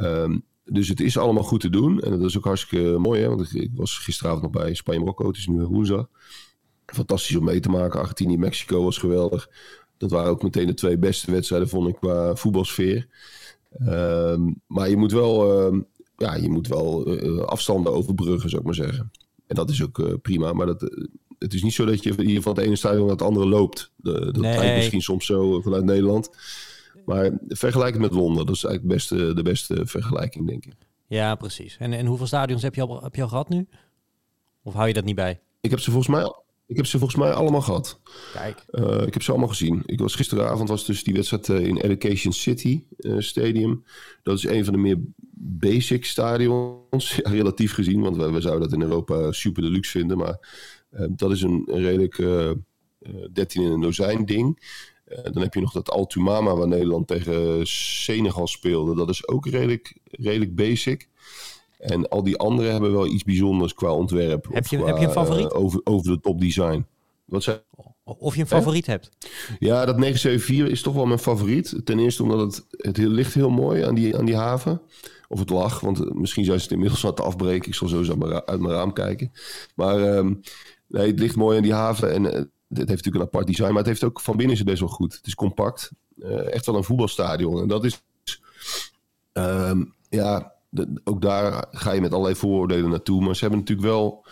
[0.00, 2.00] Um, dus het is allemaal goed te doen.
[2.00, 3.20] En dat is ook hartstikke mooi.
[3.20, 3.28] Hè?
[3.28, 5.26] Want ik, was gisteravond nog bij Spanje-Marokko.
[5.26, 6.08] Het is nu woensdag.
[6.86, 8.00] Fantastisch om mee te maken.
[8.00, 9.48] Argentinië-Mexico was geweldig.
[9.96, 13.06] Dat waren ook meteen de twee beste wedstrijden, vond ik, qua voetbalsfeer.
[13.86, 15.80] Um, maar je moet wel, uh,
[16.16, 19.10] ja, je moet wel uh, afstanden overbruggen, zou ik maar zeggen.
[19.46, 20.52] En dat is ook uh, prima.
[20.52, 20.80] Maar dat,
[21.38, 23.92] het is niet zo dat je hier van het ene stadion naar het andere loopt.
[23.96, 24.56] De, dat nee.
[24.56, 26.30] lijkt misschien soms zo vanuit Nederland.
[27.08, 30.74] Maar vergelijken met Londen, dat is eigenlijk beste, de beste vergelijking, denk ik.
[31.06, 31.76] Ja, precies.
[31.78, 33.66] En, en hoeveel stadions heb je, al, heb je al gehad nu?
[34.62, 35.40] Of hou je dat niet bij?
[35.60, 36.32] Ik heb ze volgens mij,
[36.66, 38.00] ik heb ze volgens mij allemaal gehad.
[38.32, 38.64] Kijk.
[38.70, 39.82] Uh, ik heb ze allemaal gezien.
[39.86, 43.84] Ik was gisteravond was dus die wedstrijd uh, in Education City uh, Stadium.
[44.22, 44.98] Dat is een van de meer
[45.40, 48.00] basic stadions, ja, relatief gezien.
[48.00, 50.18] Want we, we, zouden dat in Europa super deluxe vinden.
[50.18, 50.38] Maar
[51.10, 52.16] dat is een, een redelijk
[53.32, 54.58] 13 in een dozijn ding.
[55.08, 58.94] Eh, dan heb je nog dat Altumama waar Nederland tegen Senegal speelde.
[58.94, 61.08] Dat is ook redelijk, redelijk basic.
[61.78, 64.46] En al die andere hebben wel iets bijzonders qua ontwerp.
[64.52, 65.52] Heb je- qua, heb je een favoriet?
[65.52, 66.86] eh, over, over de top design.
[67.24, 67.60] Wat zei
[68.04, 69.10] Of je een favoriet hebt.
[69.58, 71.80] Ja, dat 974 is toch wel mijn favoriet.
[71.84, 74.80] Ten eerste omdat het, het heel- ligt heel mooi aan die, aan die haven.
[75.28, 77.68] Of het lag, want eh, misschien zijn ze het inmiddels aan het afbreken.
[77.68, 78.10] Ik zal zo eens
[78.44, 79.32] uit mijn, raam kijken.
[79.74, 80.34] Maar ehm,
[80.86, 82.12] nee, het ligt mooi aan die haven.
[82.12, 83.68] En het heeft natuurlijk een apart design.
[83.68, 85.14] Maar het heeft ook van binnen is het best wel goed.
[85.14, 85.90] Het is compact.
[86.18, 87.60] Eh, echt wel een voetbalstadion.
[87.60, 88.02] En dat is...
[89.32, 90.52] ehm, ja,
[91.04, 93.20] ook daar ga je met allerlei vooroordelen naartoe.
[93.22, 94.26] Maar ze hebben natuurlijk wel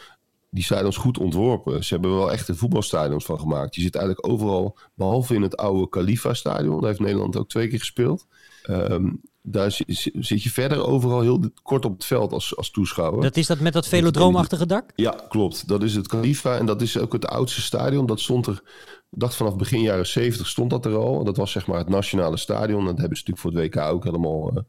[0.51, 1.85] die stadions goed ontworpen.
[1.85, 3.75] Ze hebben wel echt voetbalstadions van gemaakt.
[3.75, 6.81] Je zit eigenlijk overal, behalve in het oude Khalifa-stadion.
[6.81, 8.27] Daar heeft Nederland ook twee keer gespeeld.
[8.63, 9.11] Ehm,
[9.49, 13.23] daar zi- zi- zit je verder overal heel kort op het veld als, als toeschouwer.
[13.23, 14.93] Dat is dat met dat velodroomachtige dak?
[14.95, 15.69] Ja, klopt.
[15.69, 18.07] Dat is het Khalifa en dat is ook het oudste stadion.
[18.07, 18.63] Dat stond er,
[19.11, 21.19] ik dacht vanaf begin jaren 70 stond dat er al.
[21.19, 22.85] En dat was zeg maar het nationale stadion.
[22.85, 24.63] Dat hebben ze natuurlijk voor het WK ook helemaal eh,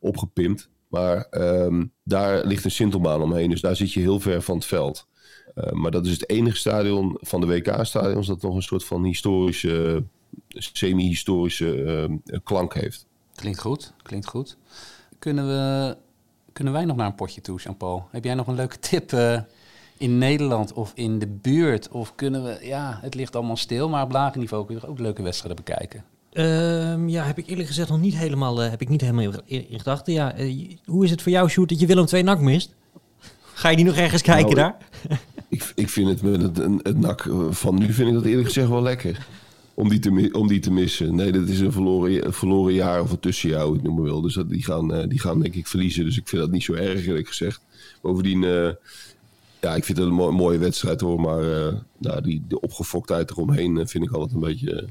[0.00, 0.68] opgepimpt.
[0.88, 4.64] Maar ehm, daar ligt een sintelbaan omheen, dus daar zit je heel ver van het
[4.66, 5.06] veld.
[5.54, 9.04] Eh, maar dat is het enige stadion van de WK-stadions dat nog een soort van
[9.04, 10.04] historische,
[10.48, 11.82] semi-historische
[12.26, 13.06] eh, klank heeft.
[13.36, 14.56] Klinkt goed, klinkt goed.
[15.18, 15.96] Kunnen, we,
[16.52, 18.08] kunnen wij nog naar een potje toe, Jean-Paul?
[18.10, 19.40] Heb jij nog een leuke tip eh,
[19.96, 21.88] in Nederland of in de buurt?
[21.88, 24.98] Of kunnen we, ja, het ligt allemaal stil, maar op lager niveau kun je ook
[24.98, 26.04] leuke wedstrijden bekijken.
[26.32, 29.68] Ehm, ja, heb ik eerlijk gezegd nog niet helemaal, eh, heb ik niet helemaal in,
[29.70, 30.12] in gedachten.
[30.12, 32.74] Ja, eh, hoe is het voor jou, Sjoerd, dat je Willem II nak mist?
[33.54, 34.72] Ga je die nog ergens kijken Nou,
[35.08, 35.18] daar?
[35.48, 38.46] Ik, ik vind het met het, een- het nak van nu vind ik dat eerlijk
[38.46, 39.26] gezegd wel lekker.
[39.76, 41.14] Om die te, om die te missen.
[41.14, 44.04] Nee, dat is een verloren, een verloren jaar of een tussenjaar, hoe je het noemen
[44.04, 44.20] wil.
[44.20, 46.04] Dus dat, die, gaan, eh, die gaan denk ik verliezen.
[46.04, 47.60] Dus ik vind dat niet zo erg, eerlijk gezegd.
[48.02, 48.68] Bovendien, eh,
[49.60, 51.20] ja, ik vind het een mooi- mooie wedstrijd hoor.
[51.20, 54.88] Maar eh, nou, die, de opgefoktheid eromheen vind ik altijd een beetje...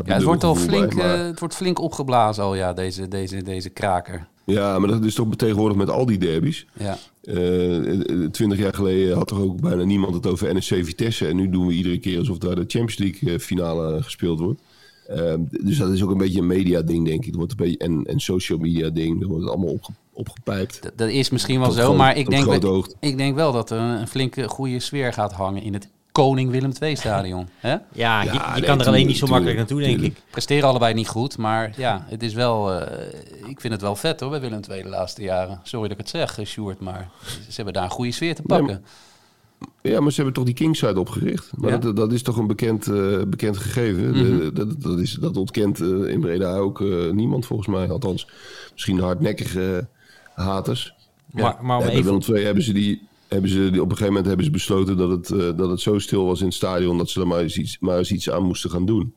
[0.00, 3.08] ik Ja, het wordt al bij, flink, maar- het wordt flink opgeblazen al, ja, deze,
[3.08, 4.26] deze, deze kraker.
[4.46, 6.66] Ja, maar dat is toch tegenwoordig met al die derbies.
[6.78, 6.98] Ja.
[7.22, 11.26] Eh, Twintig jaar geleden had toch ook bijna niemand het over NSC Vitesse.
[11.26, 14.60] En nu doen we iedere keer alsof daar de Champions League eh, finale gespeeld wordt.
[15.08, 17.26] Eh, dus dat is ook een beetje een media ding, denk ik.
[17.26, 19.20] Dat wordt een beetje, en, en social media ding.
[19.20, 20.82] Dat wordt het allemaal opge, opgepijpt.
[20.82, 23.70] Dat, dat is misschien wel zo, groot- maar ik denk, wel- ik denk wel dat
[23.70, 27.48] er een flinke goede sfeer gaat hangen in het Koning Willem II stadion.
[27.58, 27.70] hè?
[27.70, 30.16] Ja, Ja, je, je nee, kan er alleen niet zo makkelijk naartoe, denk ik.
[30.30, 32.72] Presteren allebei niet goed, maar ja, het is wel.
[32.72, 33.06] eh,
[33.48, 35.60] ik vind het wel vet hoor bij Willem II de laatste jaren.
[35.62, 37.08] Sorry dat ik het zeg, eh, Sjoerd, maar
[37.48, 38.84] ze hebben daar een goede sfeer te Nee, pakken.
[39.82, 41.50] Ja, maar ze hebben toch die Kingside opgericht.
[41.56, 41.76] Maar Ja?
[41.78, 44.12] dat, dat is toch een bekend, eh, bekend gegeven.
[44.12, 47.90] De- dat, dat, is, dat ontkent eh, in Breda ook eh, niemand volgens mij.
[47.90, 48.28] Althans,
[48.72, 49.86] misschien hardnekkige
[50.34, 50.94] haters.
[51.30, 52.04] Maar, maar om Ja, bij even...
[52.20, 53.02] Willem II hebben ze die...
[53.34, 55.80] Hebben ze, die- op een gegeven moment hebben ze besloten dat het, eh, dat het
[55.80, 58.30] zo stil was in het stadion dat ze er maar eens iets, maar eens iets
[58.30, 59.14] aan moesten gaan doen.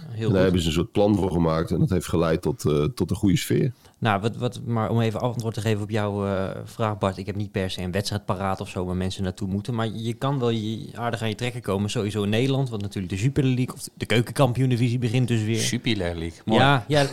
[0.00, 0.32] Heel en goed.
[0.34, 3.10] daar hebben ze een soort plan voor gemaakt en dat heeft geleid tot, eh, tot
[3.10, 3.72] een goede sfeer.
[3.98, 7.16] Nou, wat, wat, maar om even antwoord te geven op jouw eh, vraag, Bart.
[7.16, 9.74] Ik heb niet per se een wedstrijd paraat of zo waar mensen naartoe moeten.
[9.74, 11.90] Maar je kan wel je, aardig aan je trekken komen.
[11.90, 15.60] Sowieso in Nederland, want natuurlijk de Super League of de keukenkampioen-divisie begint dus weer.
[15.60, 16.38] Jupiler League.
[16.44, 16.60] Mooi.
[16.60, 17.06] Ja, ja.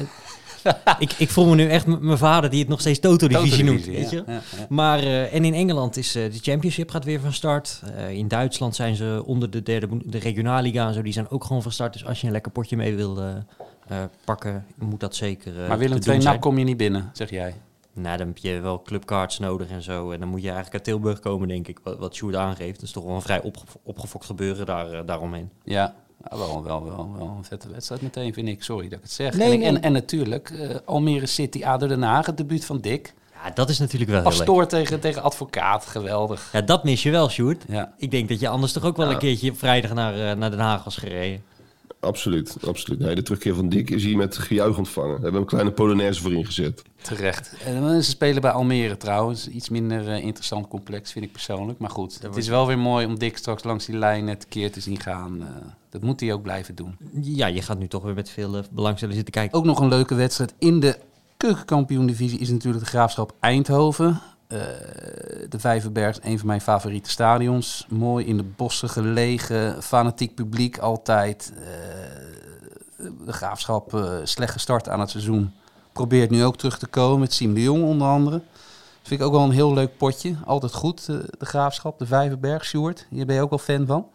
[1.00, 3.86] ik, ik voel me nu echt mijn vader die het nog steeds Toto-divisie noemt.
[3.86, 4.24] Weet je?
[4.70, 7.82] Maar, eh, en in Engeland is eh, de Championship gaat weer van start.
[7.96, 11.02] Eh, in Duitsland zijn ze onder de derde, de Regionalliga en zo.
[11.02, 11.94] Die zijn ook gewoon van start.
[11.94, 13.20] Dus als je een lekker potje mee wil
[14.24, 17.56] pakken, moet dat zeker Maar Willem II, nou kom je niet binnen, zeg jij.
[17.94, 20.12] Nou, dan heb je wel clubcards nodig en zo.
[20.12, 21.80] En dan moet je eigenlijk uit Tilburg komen, denk ik.
[21.84, 22.74] Wat, wat Sjoerd aangeeft.
[22.74, 25.50] Dat is toch wel een vrij opge opgefokt gebeuren daar, daaromheen.
[25.64, 25.96] Ja,
[26.32, 28.64] ja, wel, wel, wel, wel een vette wedstrijd meteen, vind ik.
[28.64, 29.34] Sorry dat ik het zeg.
[29.34, 29.68] Nee, en, nee.
[29.68, 33.14] en, en natuurlijk, eh, Almere City, ADO Den Haag, het debuut van Dick.
[33.44, 34.38] Ja, dat is natuurlijk wel heel leuk.
[34.40, 36.50] Pastoor tegen, tegen advocaat, geweldig.
[36.52, 37.64] Ja, dat mis je wel, Sjoerd.
[37.68, 37.94] Ja.
[37.98, 39.12] Ik denk dat je anders toch ook wel Ja.
[39.14, 41.44] een keertje vrijdag naar, eh, naar Den Haag was gereden.
[42.00, 43.00] Absoluut, absoluut.
[43.00, 45.12] Nee, de terugkeer van Dick is hier met gejuich ontvangen.
[45.12, 46.82] Daar hebben we een kleine Polonaise voor ingezet.
[47.02, 47.54] Terecht.
[47.66, 49.48] En ze spelen bij Almere trouwens.
[49.48, 51.80] Iets minder eh, interessant complex, vind ik persoonlijk.
[51.80, 54.72] Maar goed, het is wel weer mooi om Dick straks langs die lijn het keer
[54.72, 55.42] te zien gaan.
[55.42, 55.48] Eh,
[55.90, 56.98] dat moet hij ook blijven doen.
[57.22, 59.58] Ja, je gaat nu toch weer met veel eh, belangstelling zitten kijken.
[59.58, 60.98] Ook nog een leuke wedstrijd in de
[61.38, 64.22] keukenkampioen-divisie is natuurlijk de Graafschap Eindhoven.
[64.48, 64.58] Eh,
[65.50, 67.86] de Vijverberg een van mijn favoriete stadions.
[67.90, 71.54] Mooi in de bossen gelegen, fanatiek publiek altijd.
[71.56, 75.52] Eh, de Graafschap eh, slecht gestart aan het seizoen.
[75.94, 78.42] Probeert nu ook terug te komen met Siem de Jong onder andere.
[79.04, 80.36] Vind ik ook wel een heel leuk potje.
[80.46, 82.66] Altijd goed, de Graafschap, de Vijverberg.
[82.66, 84.08] Sjoerd, hier ben je ook wel fan van?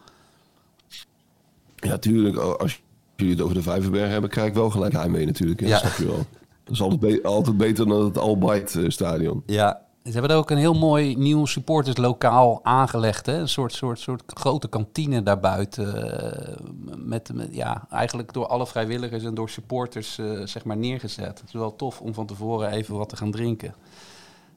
[1.75, 2.37] Ja, tuurlijk.
[2.37, 2.81] Als
[3.15, 5.59] jullie het over de Vijverberg hebben, krijg ik wel gelijk heimwee natuurlijk.
[5.59, 5.65] hè.
[5.67, 5.71] Ja.
[5.71, 6.25] Dat snap je wel.
[6.63, 9.43] Dat is altijd, be- altijd beter dan het Albight eh, stadion.
[9.45, 13.25] Ja, Ze hebben er ook een heel mooi nieuw supporterslokaal aangelegd.
[13.25, 13.37] Hè?
[13.39, 16.21] Een soort, soort, soort grote kantine daarbuiten.
[16.21, 16.57] eh,
[16.97, 21.39] met, met, ja, eigenlijk door alle vrijwilligers en door supporters eh, zeg maar neergezet.
[21.39, 23.73] Het is wel tof om van tevoren even wat te gaan drinken.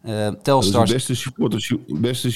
[0.03, 2.31] Eh Dat is Telstar de beste supporters, beste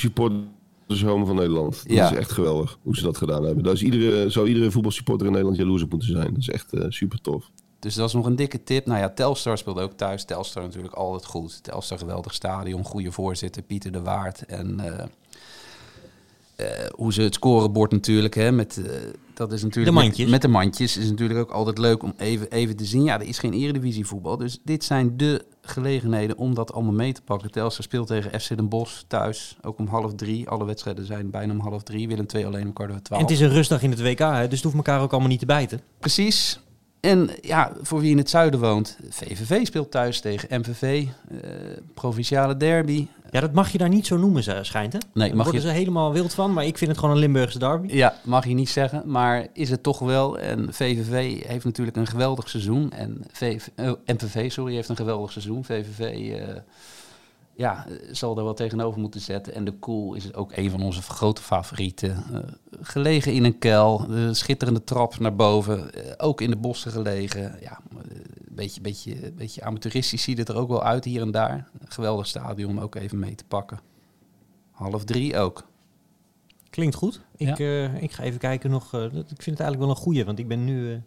[1.27, 1.83] van Nederland.
[1.87, 2.11] Dat Ja.
[2.11, 3.65] is echt geweldig hoe ze dat gedaan hebben.
[3.65, 6.29] Daar is iedere, zou iedere voetbalsupporter in Nederland jaloers op moeten zijn.
[6.29, 7.51] Dat is echt eh, super tof.
[7.81, 8.87] Dus dat is nog een dikke tip.
[8.87, 10.25] Nou ja, Telstar speelde ook thuis.
[10.25, 11.63] Telstar natuurlijk altijd goed.
[11.63, 14.45] Telstar geweldig stadion, goede voorzitter, Pieter de Waard.
[14.47, 15.05] En eh,
[16.61, 18.93] eh, hoe ze het scorebord natuurlijk, hè, met, eh,
[19.35, 20.19] dat is natuurlijk De mandjes.
[20.19, 23.03] Met, met de mandjes is natuurlijk ook altijd leuk om even, even te zien.
[23.03, 24.37] Ja, er is geen eredivisie voetbal.
[24.37, 27.51] Dus dit zijn de gelegenheden om dat allemaal mee te pakken.
[27.51, 30.49] Telstar speelt tegen FC Den Bosch thuis, ook om half drie.
[30.49, 32.09] Alle wedstrijden zijn bijna om half drie.
[32.09, 33.23] Willem II alleen om kwart over En twaalf.
[33.23, 35.39] het is een rustdag in het WK, hè, dus het hoeft elkaar ook allemaal niet
[35.41, 35.81] te bijten.
[35.99, 36.61] Precies.
[37.01, 41.39] En ja, voor wie in het zuiden woont, VVV speelt thuis tegen MVV, eh,
[41.95, 43.07] provinciale derby.
[43.31, 44.99] Ja, dat mag je daar niet zo noemen, schijnt hè?
[45.13, 47.21] Nee, Daar mag worden je, ze helemaal wild van, maar ik vind het gewoon een
[47.21, 47.95] Limburgse derby.
[47.95, 50.39] ja, mag je niet zeggen, maar is het toch wel.
[50.39, 52.93] En VVV heeft natuurlijk een geweldig seizoen.
[52.93, 53.67] En VV,
[54.07, 55.65] MVV, sorry, heeft een geweldig seizoen.
[55.65, 56.33] VVV
[57.61, 59.55] ja, eh, zal er wel tegenover moeten zetten.
[59.55, 62.25] En de Koel is ook een van onze grote favorieten.
[62.33, 62.39] Eh,
[62.81, 65.93] gelegen in een kuil, de schitterende trap naar boven.
[65.95, 67.41] eh, ook in de bossen gelegen.
[67.61, 67.99] Ja, eh,
[68.49, 71.69] een beetje, beetje, beetje amateuristisch ziet het er ook wel uit hier en daar.
[71.85, 73.81] Geweldig stadion om ook even mee te pakken.
[74.71, 75.65] Half drie ook.
[76.71, 77.21] Klinkt goed.
[77.37, 77.57] Ik, Ja.
[77.57, 78.95] eh, ik ga even kijken nog.
[78.95, 80.93] eh, ik vind het eigenlijk wel een goeie, want ik ben nu...
[80.93, 80.99] eh,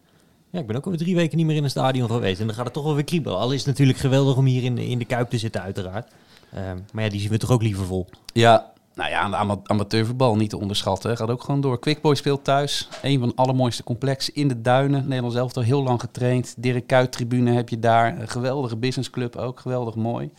[0.50, 2.40] ja, ik ben ook alweer drie weken niet meer in een stadion geweest.
[2.40, 3.38] En dan gaat het toch wel weer kriebelen.
[3.38, 6.12] Al is het natuurlijk geweldig om hier in de, in de Kuip te zitten, uiteraard.
[6.54, 8.08] Ehm, maar ja, die zien we toch ook liever vol.
[8.34, 11.18] Ja, nou ja, de ama- amateurvoetbal niet te onderschatten.
[11.18, 11.80] Gaat ook gewoon door.
[11.80, 12.88] Quickboy speelt thuis.
[13.02, 15.04] Een van de allermooiste complexen in de duinen.
[15.08, 16.56] Nederland zelf al heel lang getraind.
[16.58, 18.20] Dirk Kuyt tribune heb je daar.
[18.20, 19.60] Een geweldige businessclub ook.
[19.60, 20.32] Geweldig mooi.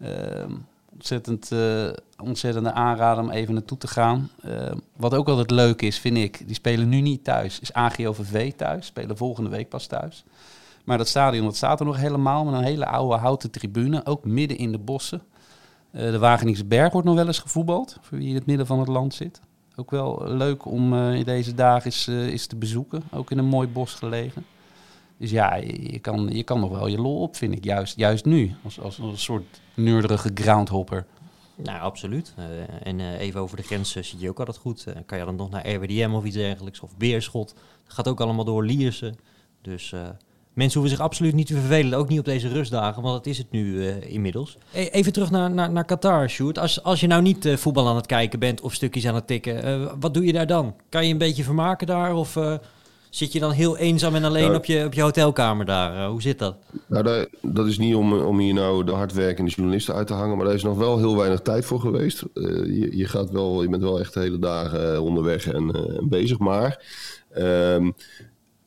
[0.00, 0.50] Ehm,
[0.92, 1.88] ontzettend, eh,
[2.22, 4.30] ontzettende aanrader om even naartoe te gaan.
[4.42, 6.46] Ehm, wat ook altijd leuk is, vind ik.
[6.46, 7.60] Die spelen nu niet thuis.
[7.60, 8.86] Is AGOVV thuis.
[8.86, 10.24] Spelen volgende week pas thuis.
[10.84, 12.44] Maar dat stadion dat staat er nog helemaal.
[12.44, 14.06] Met een hele oude houten tribune.
[14.06, 15.22] Ook midden in de bossen.
[15.94, 18.78] Eh, de Wageningse Berg wordt nog wel eens gevoetbald, voor wie in het midden van
[18.78, 19.40] het land zit.
[19.76, 23.02] Ook wel leuk om eh, in deze dagen eens, eh, eens te bezoeken.
[23.10, 24.44] Ook in een mooi bos gelegen.
[25.16, 27.64] Dus ja, je, kan, je kan nog wel je lol op, vind ik.
[27.64, 31.06] Juist, juist nu, als, als, een soort neurderige groundhopper.
[31.56, 32.34] Nou, absoluut.
[32.36, 34.86] Eh, en eh, even over de grens eh, zit je ook altijd goed.
[34.86, 36.80] Eh, kan je dan nog naar RWDM of iets dergelijks?
[36.80, 37.54] Of Beerschot.
[37.84, 39.16] Dat gaat ook allemaal door Liersen.
[39.62, 40.08] Dus eh,
[40.54, 41.98] mensen hoeven zich absoluut niet te vervelen.
[41.98, 44.56] Ook niet op deze rustdagen, want dat is het nu eh, inmiddels.
[44.72, 46.58] E- even terug naar, naar, naar Qatar, Sjoerd.
[46.58, 49.26] Als, als je nou niet eh, voetbal aan het kijken bent of stukjes aan het
[49.26, 50.74] tikken, eh, wat doe je daar dan?
[50.88, 52.14] Kan je een beetje vermaken daar?
[52.14, 52.54] Of eh,
[53.10, 56.06] zit je dan heel eenzaam en alleen Nou, op, je, op je hotelkamer daar?
[56.06, 56.56] Hoe zit dat?
[56.86, 60.46] Nou, dat is niet om, om hier nou de hardwerkende journalisten uit te hangen, maar
[60.46, 62.22] daar is nog wel heel weinig tijd voor geweest.
[62.34, 65.96] Eh, je, je, gaat wel, je bent wel echt de hele dagen onderweg en, eh,
[65.96, 66.84] en bezig, maar
[67.30, 67.90] ehm,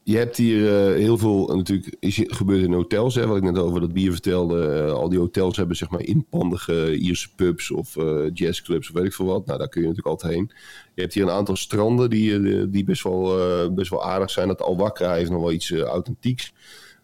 [0.09, 3.57] je hebt hier eh, heel veel, natuurlijk is gebeurt in hotels, hè, wat ik net
[3.57, 4.67] over dat bier vertelde.
[4.67, 9.05] Eh, al die hotels hebben zeg maar inpandige Ierse pubs of eh, jazzclubs of weet
[9.05, 9.45] ik veel wat.
[9.45, 10.51] Nou, daar kun je natuurlijk altijd heen.
[10.93, 14.47] Je hebt hier een aantal stranden die, die best, wel, best wel aardig zijn.
[14.47, 16.53] Dat Al-Wakra heeft nog wel iets authentieks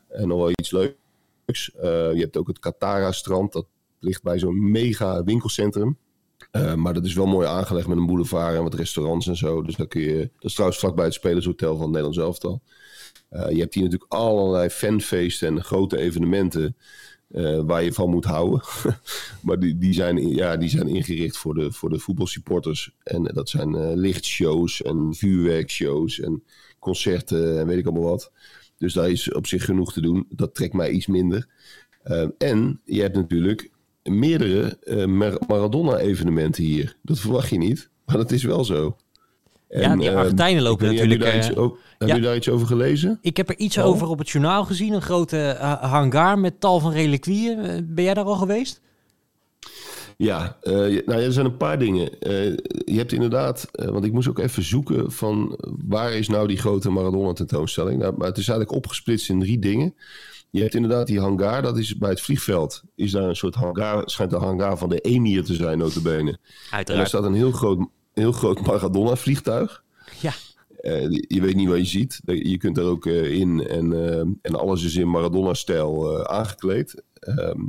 [0.09, 1.71] en nog wel iets leuks.
[1.81, 3.65] Je hebt ook het Katara-strand, dat
[3.99, 5.97] ligt bij zo'n mega winkelcentrum.
[6.75, 9.61] Maar dat is wel mooi aangelegd met een boulevard en wat restaurants en zo.
[9.61, 12.61] Dus daar kun je, dat is trouwens vlakbij het Spelershotel van Nederlands elftal.
[13.33, 16.75] Eh, je hebt hier natuurlijk allerlei fanfeesten en grote evenementen
[17.33, 18.61] eh, waar je van moet houden.
[19.45, 22.91] maar die, die, zijn, ja, die zijn ingericht voor de, voor de voetbalsupporters.
[23.03, 26.43] En dat zijn eh, lichtshows en vuurwerkshows en
[26.79, 28.31] concerten en weet ik allemaal wat.
[28.77, 30.25] Dus daar is op zich genoeg te doen.
[30.29, 31.47] Dat trekt mij iets minder.
[32.03, 33.71] Eh, en je hebt natuurlijk
[34.03, 36.97] meerdere Mar- Maradona-evenementen hier.
[37.01, 38.97] Dat verwacht je niet, maar dat is wel zo.
[39.81, 41.31] Ja, die eh, Argentijnen lopen weet niet, natuurlijk...
[41.31, 42.15] Heb, je daar, eh, iets, over, heb ja.
[42.15, 43.17] je daar iets over gelezen?
[43.21, 43.85] Ik heb er iets Oh.
[43.85, 44.93] over op het journaal gezien.
[44.93, 47.59] Een grote eh, hangar met tal van reliquieën.
[47.59, 48.81] Eh, ben jij daar al geweest?
[50.17, 52.19] Ja, eh, nou ja, er zijn een paar dingen.
[52.19, 52.43] Eh,
[52.85, 56.57] je hebt inderdaad, eh, want ik moest ook even zoeken van waar is nou die
[56.57, 57.99] grote Maradona tentoonstelling.
[58.01, 59.95] Nou, maar het is eigenlijk opgesplitst in drie dingen.
[60.49, 62.81] Je hebt inderdaad die hangar, dat is bij het vliegveld.
[62.95, 66.29] Is daar een soort hangar, schijnt de hangar van de emir te zijn, notabene.
[66.29, 66.37] En
[66.69, 67.07] daar Uiteraard.
[67.07, 69.83] staat een heel groot, heel groot Maradona vliegtuig.
[70.21, 70.33] Ja.
[70.83, 72.21] Eh, je weet niet wat je ziet.
[72.25, 77.03] Je kunt er ook eh, in en, eh, en alles is in Maradona-stijl aangekleed.
[77.13, 77.59] Ehm,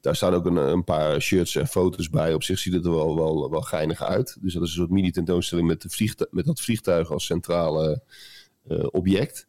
[0.00, 2.34] daar staan ook een, een paar shirts en foto's bij.
[2.34, 4.36] Op zich ziet het er wel, wel, wel geinig uit.
[4.40, 8.02] Dus dat is een soort mini-tentoonstelling met, de vliegtu- met dat vliegtuig als centrale
[8.90, 9.46] object.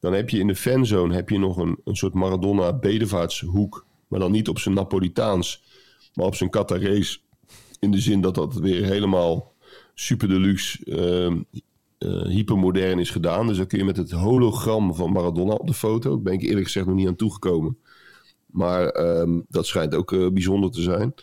[0.00, 3.86] Dan heb je in de fanzone heb je nog een, een soort Maradona bedevaartshoek.
[4.08, 5.64] Maar dan niet op zijn Napolitaans.
[6.14, 7.18] Maar op zijn Qatarese,
[7.78, 9.49] in de zin dat dat weer helemaal
[10.00, 10.78] super deluxe,
[11.98, 13.46] uh, hypermodern is gedaan.
[13.46, 16.10] Dus dan kun je met het hologram van Maradona op de foto.
[16.10, 17.78] Daar ben ik eerlijk gezegd nog niet aan toegekomen.
[18.46, 21.14] Maar um, dat schijnt ook uh, bijzonder te zijn.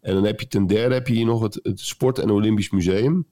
[0.00, 3.26] En dan heb je ten derde heb je hier nog het, Sport- en Olympisch Museum.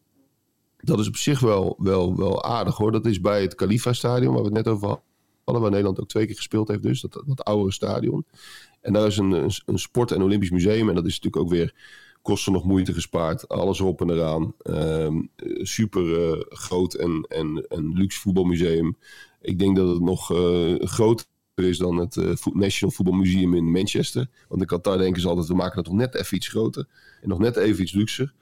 [0.76, 2.92] Dat is op zich wel, wel, wel aardig hoor.
[2.92, 4.88] Dat is bij het Khalifa-stadion waar we het net over
[5.44, 5.62] hadden.
[5.62, 7.00] Waar Nederland ook twee keer gespeeld heeft dus.
[7.00, 8.24] Dat, dat oudere stadion.
[8.80, 9.32] En daar is een,
[9.66, 10.88] een Sport- en Olympisch Museum.
[10.88, 11.74] En dat is natuurlijk ook weer
[12.22, 13.48] kosten nog moeite gespaard.
[13.48, 14.54] Alles op en eraan.
[14.64, 15.30] Um,
[15.62, 18.96] super uh, groot en, en, en luxe voetbalmuseum.
[19.40, 23.70] Ik denk dat het nog uh, groter is dan het uh, National Football Museum in
[23.70, 24.28] Manchester.
[24.48, 26.88] Want in Qatar denken ze altijd, we maken het nog net even iets groter.
[27.22, 28.34] En nog net even iets luxer.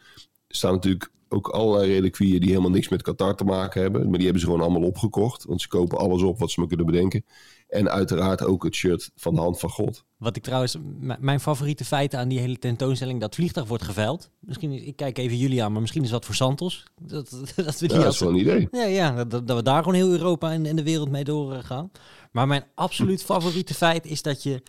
[0.48, 4.02] Er staan natuurlijk ook allerlei reliquieën die helemaal niks met Qatar te maken hebben.
[4.02, 5.44] Maar die hebben ze gewoon allemaal opgekocht.
[5.44, 7.24] Want ze kopen alles op wat ze maar kunnen bedenken.
[7.68, 10.04] En uiteraard ook het shirt van de hand van God.
[10.16, 10.76] Wat ik trouwens,
[11.18, 14.31] mijn favoriete feiten aan die hele tentoonstelling, dat vliegtuig wordt geveild.
[14.40, 16.85] Misschien, ik kijk even jullie aan, maar misschien is dat voor Santos.
[17.00, 18.68] Dat, dat, we die ja, dat is wel een idee.
[18.70, 21.90] Ja, ja dat, dat, we daar gewoon heel Europa en, en de wereld mee doorgaan.
[22.33, 24.62] Maar mijn absoluut favoriete feit is dat je,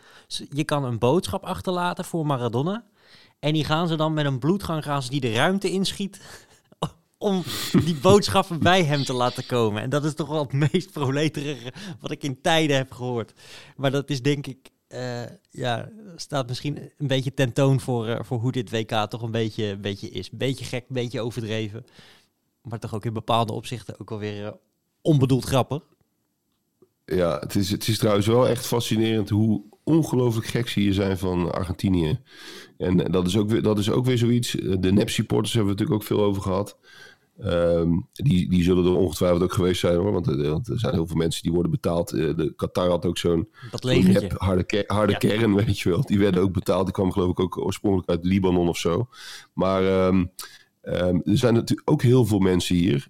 [0.50, 2.84] je kan een boodschap achterlaten voor Maradona.
[3.40, 6.22] En die gaan ze dan met een bloedgang gaan ze die de ruimte inschiet
[7.20, 7.44] om
[7.86, 9.82] die boodschappen bij hem te laten komen.
[9.82, 13.34] En dat is toch wel het meest proleterige wat ik in tijden heb gehoord.
[13.76, 18.40] Maar dat is denk ik, uh, ja, staat misschien een beetje tentoon voor, uh, voor
[18.40, 20.30] hoe dit WK toch een beetje, een beetje is.
[20.32, 21.86] Een beetje gek, een beetje overdreven.
[22.62, 24.52] Maar toch ook in bepaalde opzichten ook wel weer uh,
[25.02, 25.84] onbedoeld grappig.
[27.06, 31.18] Ja, het is, het is trouwens wel echt fascinerend hoe ongelooflijk gek ze hier zijn
[31.18, 32.20] van Argentinië.
[32.78, 34.52] En dat is ook weer, dat is ook weer zoiets.
[34.52, 36.78] De NEP-supporters hebben we natuurlijk ook veel over gehad.
[37.46, 40.12] Um, die, die zullen er ongetwijfeld ook geweest zijn hoor.
[40.12, 42.10] Want, want, er zijn heel veel mensen die worden betaald.
[42.10, 43.50] De Qatar had ook zo'n
[44.38, 45.18] harde, ke harde ja.
[45.18, 46.02] kern, weet je wel.
[46.02, 46.84] Die werden ook betaald.
[46.84, 49.08] Die kwamen geloof ik ook oorspronkelijk uit Libanon of zo.
[49.54, 50.32] Maar um,
[50.82, 53.08] um, er zijn natuurlijk ook heel veel mensen hier.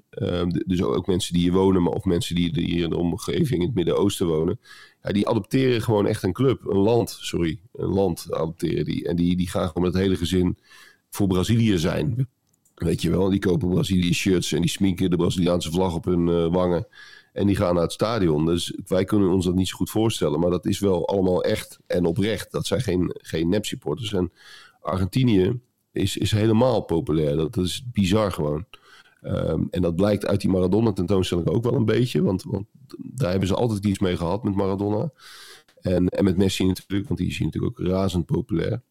[0.66, 3.68] dus ook mensen die hier wonen, maar of mensen die hier in de omgeving in
[3.68, 4.60] het Midden-Oosten wonen.
[5.04, 7.60] Ja, die adopteren gewoon echt een club, een land, sorry.
[7.74, 9.08] Een land adopteren die.
[9.08, 10.58] En die, die gaan gewoon met het hele gezin
[11.10, 12.28] voor Brazilië zijn.
[12.80, 16.28] Weet je wel, die kopen Brazilië shirts en die sminken de Braziliaanse vlag op hun
[16.28, 16.88] uh, wangen.
[17.34, 18.46] En die gaan naar het stadion.
[18.46, 20.40] Dus wij kunnen ons dat niet zo goed voorstellen.
[20.40, 22.52] Maar dat is wel allemaal echt en oprecht.
[22.52, 24.14] Dat zijn geen, geen nep-supporters.
[24.14, 24.32] En
[24.82, 25.60] Argentinië
[25.92, 27.36] is, is helemaal populair.
[27.36, 28.66] Dat, dat is bizar gewoon.
[29.24, 32.22] Um, en dat blijkt uit die Maradona tentoonstelling ook wel een beetje.
[32.22, 32.66] Want, want
[32.98, 35.12] daar hebben ze altijd iets mee gehad met Maradona.
[35.82, 38.82] En, en met Messi natuurlijk, want die is hier natuurlijk ook razend populair.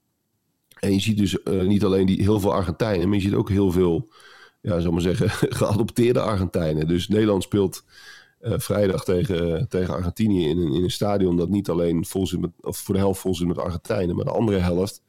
[0.81, 3.49] En je ziet dus uh, niet alleen die, heel veel Argentijnen, maar je ziet ook
[3.49, 4.09] heel veel,
[4.61, 6.89] ja, zal maar zeggen, geadopteerde Argentijnen.
[6.89, 7.85] Dus Nederland speelt
[8.41, 12.41] uh, vrijdag tegen, tegen Argentinië in een, in een stadion dat niet alleen vol zit
[12.41, 15.03] met, of voor de helft vol zit met Argentijnen, maar de andere helft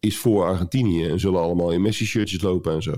[0.00, 2.94] is voor Argentinië en zullen allemaal in Messi-shirtjes lopen en zo.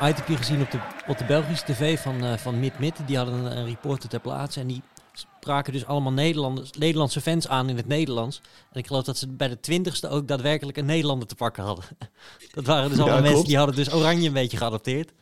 [0.00, 2.94] Een itemje gezien op de, op de Belgische tv van, uh, van Mid Mid.
[3.06, 4.60] Die hadden een, een, reporter ter plaatse.
[4.60, 8.40] En die spraken dus allemaal Nederlanders, Nederlandse fans aan in het Nederlands.
[8.72, 11.84] En ik geloof dat ze bij de twintigste ook daadwerkelijk een Nederlander te pakken hadden.
[12.54, 15.12] dat waren dus allemaal ja, mensen die hadden dus Oranje een beetje geadopteerd.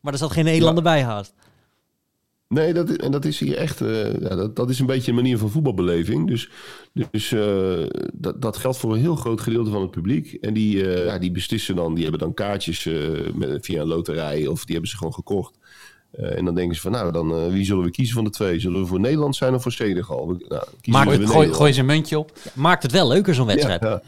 [0.00, 0.90] Maar er zat geen Nederlander ja.
[0.90, 1.34] bij haast.
[2.54, 3.80] Nee, dat, en dat is hier echt.
[3.80, 6.26] Uh, ja, dat, dat is een beetje een manier van voetbalbeleving.
[6.28, 6.50] Dus,
[7.10, 10.32] dus uh, dat, dat geldt voor een heel groot gedeelte van het publiek.
[10.32, 12.88] En die, uh, ja, die beslissen dan, die hebben dan kaartjes
[13.34, 15.58] met, via een loterij of die hebben ze gewoon gekocht.
[16.12, 18.60] en dan denken ze van, nou, dan wie zullen we kiezen van de twee?
[18.60, 20.40] Zullen we voor Nederland zijn of voor Senegal?
[20.48, 22.32] Nou, Maak het, gooi, gooi ze een muntje op.
[22.54, 23.82] Maakt het wel leuker, zo'n wedstrijd.
[23.82, 24.02] Ja.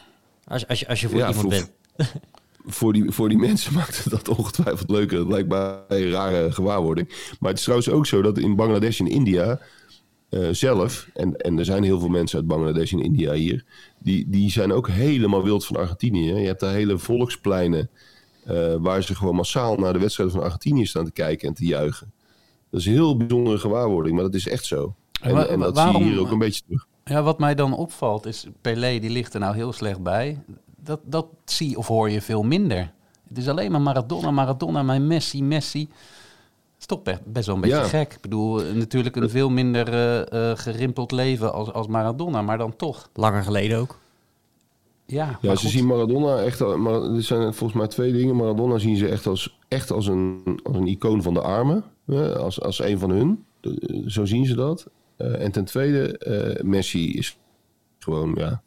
[0.45, 1.71] Als, als, als je voor iemand bent.
[2.67, 5.19] Voor die, voor die mensen maakt dat ongetwijfeld leuker.
[5.19, 7.09] Het lijkt mij een rare gewaarwording.
[7.41, 9.61] Maar het is trouwens ook zo dat in Bangladesh en India
[10.31, 13.65] uh, zelf, en, en er zijn heel veel mensen uit Bangladesh en India hier,
[13.99, 16.35] die, die zijn ook helemaal wild van Argentinië.
[16.35, 17.91] Je hebt daar hele volkspleinen
[18.51, 21.65] uh, waar ze gewoon massaal naar de wedstrijden van Argentinië staan te kijken en te
[21.65, 22.13] juichen.
[22.71, 24.95] Dat is een heel bijzondere gewaarwording, maar dat is echt zo.
[25.21, 26.87] En, dat waarom, zie je hier ook een beetje terug.
[27.05, 30.43] Ja, wat mij dan opvalt is, Pelé die ligt er nou heel slecht bij
[30.85, 32.93] dat, dat zie of hoor je veel minder.
[33.29, 35.89] Het is alleen maar Maradona, Maradona, mijn Messi, Messi.
[36.79, 37.85] Is toch best wel een beetje ja.
[37.85, 38.13] gek.
[38.13, 42.77] Ik bedoel, natuurlijk een veel minder uh, uh, gerimpeld leven als, als Maradona, maar dan
[42.77, 43.09] toch.
[43.15, 43.99] Langer geleden ook.
[45.07, 45.71] Ja, ja ze goed.
[45.71, 46.61] zien Maradona echt...
[46.61, 48.37] Maar er zijn volgens mij twee dingen.
[48.37, 51.85] Maradona zien ze echt als, echt als, een, als een icoon van de armen.
[52.37, 53.45] Als, als een van hun.
[54.07, 54.87] Zo zien ze dat.
[55.19, 57.39] Uh, en ten tweede, Messi is
[57.99, 58.35] gewoon...
[58.39, 58.63] Ja,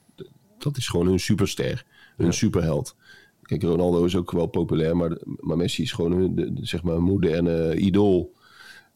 [0.57, 1.85] dat is gewoon hun superster.
[2.17, 2.31] Een ja.
[2.31, 2.95] superheld.
[3.41, 7.01] Kijk, Ronaldo is ook wel populair, maar, maar Messi is gewoon een de, zeg maar,
[7.01, 8.33] moderne idool.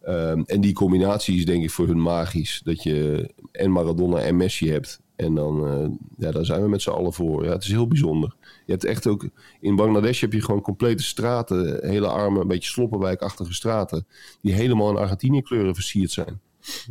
[0.07, 2.61] Um, en die combinatie is denk ik voor hun magisch.
[2.63, 5.01] Dat je en Maradona en Messi hebt.
[5.15, 7.45] En dan, uh, ja, daar zijn we met z'n allen voor.
[7.45, 8.35] Ja, het is heel bijzonder.
[8.65, 9.29] Je hebt echt ook...
[9.59, 11.89] In Bangladesh heb je gewoon complete straten.
[11.89, 14.07] Hele arme, een beetje sloppenwijkachtige straten.
[14.41, 16.39] Die helemaal in Argentinië kleuren versierd zijn.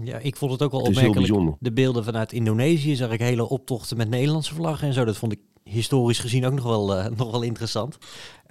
[0.03, 1.57] Ja, ik vond het ook wel het opmerkelijk.
[1.61, 5.05] De beelden vanuit Indonesië zag ik hele optochten met Nederlandse vlaggen en zo.
[5.05, 5.39] Dat vond ik
[5.69, 7.99] historisch gezien ook nog wel, uh, nog wel interessant.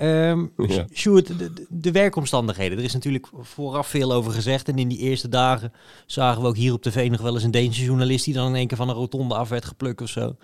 [0.02, 0.86] Um, ja.
[0.94, 2.78] Sjoerd, de, de, werkomstandigheden.
[2.78, 4.68] Er is natuurlijk vooraf veel over gezegd.
[4.68, 5.74] En in die eerste dagen
[6.06, 8.26] zagen we ook hier op tv nog wel eens een Deense journalist...
[8.26, 10.36] die dan in één keer van een rotonde af werd geplukt of zo.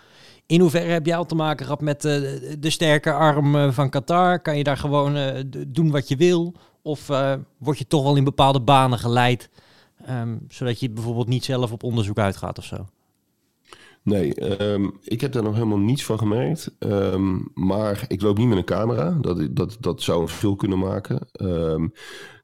[0.45, 2.11] In hoeverre heb jij al te maken gehad met uh,
[2.59, 4.39] de sterke arm uh, van Qatar?
[4.39, 6.53] Kan je daar gewoon doen wat je wil?
[6.81, 7.07] Of
[7.57, 9.49] word je toch wel in bepaalde banen geleid...
[10.09, 12.85] Um, zodat je bijvoorbeeld niet zelf op onderzoek uitgaat of zo?
[14.03, 16.75] Nee, um, ik heb daar nog helemaal niets van gemerkt.
[16.79, 19.17] Um, maar ik loop niet met een camera.
[19.21, 21.27] Dat, dat, dat zou een verschil kunnen maken.
[21.41, 21.93] Um,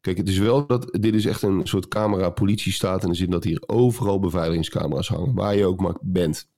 [0.02, 3.04] kijk, het is wel dat dit is echt een soort camera-politie staat.
[3.04, 5.34] In de zin dat hier overal beveiligingscamera's hangen.
[5.34, 6.50] Waar je ook maar bent.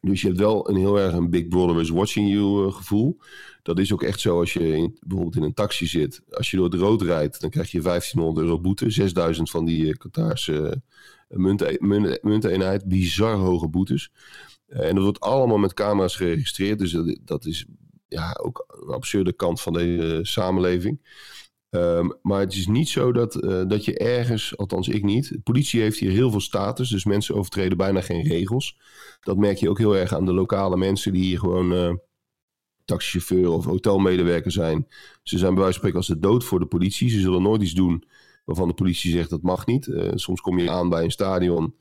[0.00, 3.18] Dus je hebt wel een heel erg een Big Brother is watching you uh, gevoel.
[3.62, 6.22] Dat is ook echt zo als je bijvoorbeeld in een taxi zit.
[6.30, 8.90] Als je door het rood rijdt, dan krijg je 1500 euro boete.
[8.90, 10.72] 6000 van die uh,
[11.28, 12.84] Munteenheid.
[12.84, 14.10] Bizar hoge boetes.
[14.66, 16.78] Eh, en dat wordt allemaal met camera's geregistreerd.
[16.78, 17.66] Dus dat, is
[18.08, 21.00] ja, ook een absurde kant van deze samenleving.
[21.70, 25.28] Um, maar het is niet zo dat, uh, dat je ergens, althans ik niet.
[25.28, 28.78] De politie heeft hier heel veel status, dus mensen overtreden bijna geen regels.
[29.20, 31.94] Dat merk je ook heel erg aan de lokale mensen die hier gewoon uh,
[32.84, 34.86] taxichauffeur of hotelmedewerker zijn.
[35.22, 37.10] Ze zijn bij wijze van spreken als de dood voor de politie.
[37.10, 38.04] Ze zullen nooit iets doen
[38.44, 39.86] waarvan de politie zegt dat mag niet.
[39.86, 41.74] Uh, soms kom je aan bij een stadion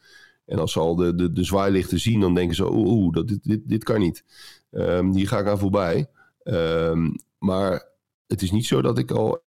[0.45, 3.43] en als ze al de, de, de zwaailichten zien, dan denken ze, oeh, dat, dit,
[3.43, 4.23] dit, dit kan niet.
[4.71, 6.09] Um, hier ga ik aan voorbij.
[6.43, 7.89] Um, maar
[8.27, 9.43] het is niet zo dat ik al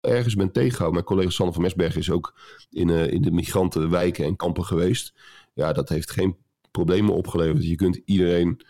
[0.00, 0.94] ergens ben tegengehouden.
[0.94, 2.38] Mijn collega Sander van Mesberg is ook
[2.70, 5.14] in, uh, in de migrantenwijken en kampen geweest.
[5.54, 6.36] Ja, dat heeft geen
[6.70, 7.66] problemen opgeleverd.
[7.66, 8.60] Je kunt iedereen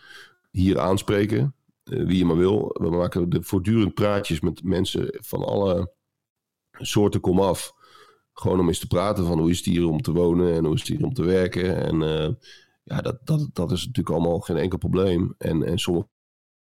[0.51, 2.75] hier aanspreken, uh, wie je maar wil.
[2.79, 5.91] We maken de voortdurend praatjes met mensen van alle
[6.77, 7.75] soorten komaf.
[8.33, 10.73] Gewoon om eens te praten van hoe is het hier om te wonen en hoe
[10.73, 11.85] is het hier om te werken.
[11.85, 12.29] En uh,
[12.83, 15.35] ja, dat, dat, dat is natuurlijk allemaal geen enkel probleem.
[15.37, 16.07] En, en sommige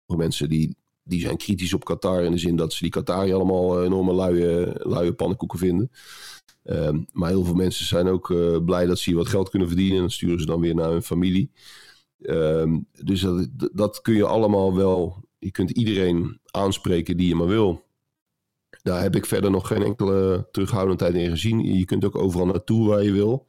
[0.06, 3.84] mensen die, die zijn kritisch op Qatar in de zin dat ze die Qatari allemaal
[3.84, 5.92] enorme luie, luie pannenkoeken vinden.
[6.64, 9.68] Um, maar heel veel mensen zijn ook uh, blij dat ze hier wat geld kunnen
[9.68, 9.96] verdienen.
[9.96, 11.52] En dan sturen ze dan weer naar hun familie.
[12.20, 15.24] Um, dus dat, dat kun je allemaal wel.
[15.40, 17.85] Je kunt iedereen aanspreken die je maar wil.
[18.86, 21.78] Daar heb ik verder nog geen enkele terughoudendheid in gezien.
[21.78, 23.48] Je kunt ook overal naartoe waar je wil.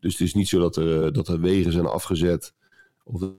[0.00, 2.54] Dus het is niet zo dat er, dat er wegen zijn afgezet.
[3.04, 3.32] Of dat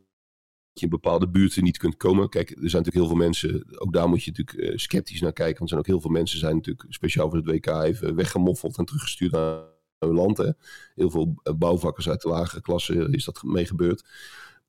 [0.73, 2.29] je in bepaalde buurten niet kunt komen.
[2.29, 3.79] Kijk, er zijn natuurlijk heel veel mensen.
[3.79, 5.57] Ook daar moet je natuurlijk uh, sceptisch naar kijken.
[5.57, 8.77] Want er zijn ook heel veel mensen zijn natuurlijk speciaal voor het WK even weggemoffeld
[8.77, 9.61] en teruggestuurd naar
[9.99, 10.37] hun land.
[10.37, 10.49] Hè.
[10.95, 14.03] Heel veel eh, bouwvakkers uit de lagere klasse is dat mee gebeurd.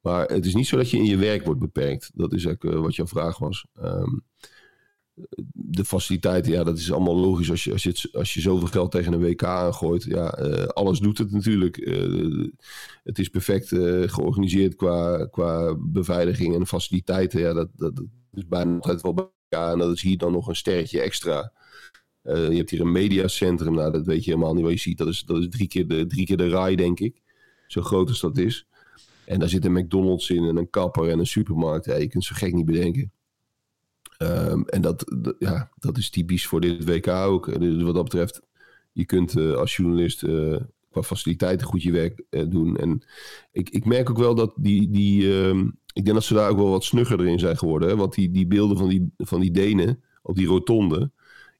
[0.00, 2.10] Maar het is niet zo dat je in je werk wordt beperkt.
[2.14, 3.66] Dat is eigenlijk wat jouw vraag was.
[3.82, 4.24] Um,
[5.52, 8.90] de faciliteiten, ja, dat is allemaal logisch als je, als je, als je zoveel geld
[8.90, 10.04] tegen een WK aangooit.
[10.04, 11.76] Ja, uh, alles doet het natuurlijk.
[11.76, 12.48] Uh,
[13.04, 17.40] het is perfect uh, georganiseerd qua, qua beveiliging en faciliteiten.
[17.40, 18.02] Ja, dat, dat,
[18.32, 19.72] is bijna altijd wel bij elkaar.
[19.72, 21.52] En dat is hier dan nog een sterretje extra.
[22.22, 23.74] je hebt hier een mediacentrum.
[23.74, 24.98] Nou, dat weet je helemaal niet wat je ziet.
[24.98, 27.22] Dat is, dat is drie, keer de, drie keer de RAI, denk ik.
[27.66, 28.66] Zo groot als dat is.
[29.24, 31.84] En daar zit een McDonald's in en een kapper en een supermarkt.
[31.84, 33.12] Ja, je kunt zo gek niet bedenken.
[34.18, 35.04] Um, en dat,
[35.38, 37.60] ja, dat is typisch voor dit WK ook.
[37.60, 38.40] Dus wat dat betreft,
[38.92, 40.56] je kunt uh, als journalist uh,
[40.90, 42.76] qua faciliteiten goed je werk doen.
[42.76, 43.04] En
[43.52, 44.90] ik, ik merk ook wel dat die.
[44.90, 47.88] die um, ik denk dat ze daar ook wel wat snugger in zijn geworden.
[47.88, 47.96] Hè?
[47.96, 51.10] Want die, die beelden van die, van die Denen op die rotonde.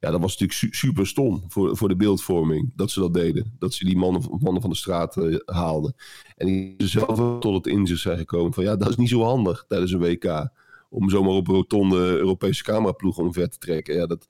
[0.01, 3.55] Ja, dat was natuurlijk su super stom voor, voor de beeldvorming dat ze dat deden.
[3.59, 5.95] Dat ze die mannen, mannen van de straat haalden.
[6.37, 9.65] En die zelf tot het inzicht zijn gekomen van ja, dat is niet zo handig
[9.69, 10.51] tijdens een WK
[10.95, 13.95] om zomaar op rotonde Europese cameraploegen omver te trekken.
[13.95, 14.29] Ja, dat,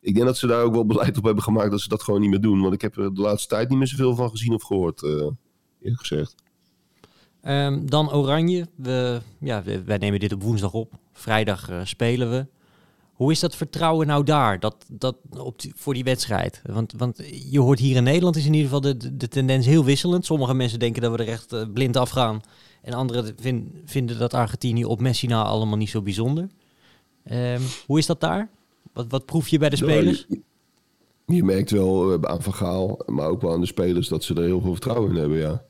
[0.00, 2.20] ik denk dat ze daar ook wel beleid op hebben gemaakt dat ze dat gewoon
[2.20, 2.60] niet meer doen.
[2.60, 5.26] Want ik heb er de laatste tijd niet meer zoveel van gezien of gehoord, uh,
[5.82, 6.34] gezegd.
[7.42, 8.66] Um, dan Oranje.
[8.74, 10.92] We, ja, wij nemen dit op woensdag op.
[11.12, 12.46] Vrijdag uh, spelen we.
[13.12, 16.62] Hoe is dat vertrouwen nou daar dat, dat op voor die wedstrijd?
[16.64, 19.66] Want, want je hoort hier in Nederland is in ieder geval de, de, de tendens
[19.66, 20.24] heel wisselend.
[20.24, 22.40] Sommige mensen denken dat we er echt uh, blind afgaan.
[22.86, 26.48] En anderen vind, vinden dat Argentinië op Messi na allemaal niet zo bijzonder.
[27.32, 28.48] Um, hoe is dat daar?
[28.92, 30.26] Wat, wat proef je bij de spelers?
[30.28, 30.42] Je,
[31.26, 34.42] je, merkt wel aan Van Gaal, maar ook wel aan de spelers, dat ze er
[34.42, 35.64] heel veel vertrouwen in hebben, ja.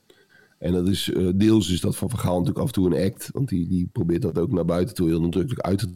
[0.59, 3.05] En dat is, uh, deels is dat van Van Gaal natuurlijk af en toe een
[3.05, 3.31] act.
[3.33, 5.89] Want die, die probeert dat ook naar buiten toe heel nadrukkelijk uit te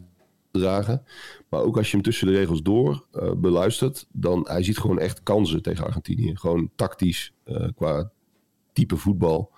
[0.51, 1.03] dragen.
[1.49, 4.99] Maar ook als je hem tussen de regels door uh, beluistert, dan hij ziet gewoon
[4.99, 6.35] echt kansen tegen Argentinië.
[6.35, 8.11] Gewoon tactisch, uh, qua
[8.73, 9.51] type voetbal.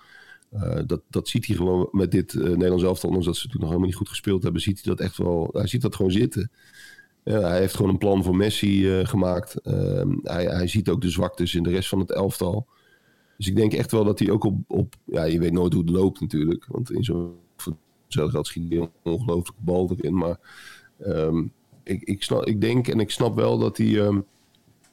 [0.56, 3.70] Uh, dat, dat ziet hij gewoon met dit Nederlands elftal, ondanks dat ze toen nog
[3.70, 5.50] helemaal niet goed gespeeld hebben, ziet hij dat echt wel.
[5.52, 6.52] Hij ziet dat gewoon zitten.
[7.24, 9.56] Ja, hij heeft gewoon een plan voor Messi gemaakt.
[9.56, 12.68] Ehm, hij, hij ziet ook de zwaktes in de rest van het elftal.
[13.38, 15.82] Dus ik denk echt wel dat hij ook op, op ja, je weet nooit hoe
[15.82, 16.66] het loopt natuurlijk.
[16.68, 17.34] Want in zo'n
[18.08, 20.18] geld schiet hij een ongelooflijke bal erin.
[20.18, 20.40] Maar
[21.06, 21.52] um,
[21.84, 24.26] ik, ik, snap, ik denk en ik snap wel dat hij, um,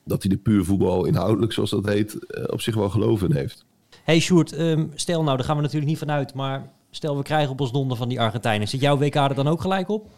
[0.05, 3.33] dat hij de puur voetbal inhoudelijk, zoals dat heet, uh, op zich wel geloof in
[3.33, 3.65] heeft.
[4.11, 7.51] Hey Sjoerd, um, stel nou, daar gaan we natuurlijk niet vanuit, maar stel we krijgen
[7.51, 8.69] op ons donder van die Argentijnen.
[8.69, 10.09] Zit jouw WK er dan ook gelijk op?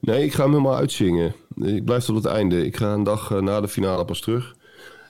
[0.00, 1.34] Nee, ik ga hem helemaal uitzingen.
[1.54, 2.66] Ik blijf tot het einde.
[2.66, 4.56] Ik ga een dag uh, na de finale pas terug.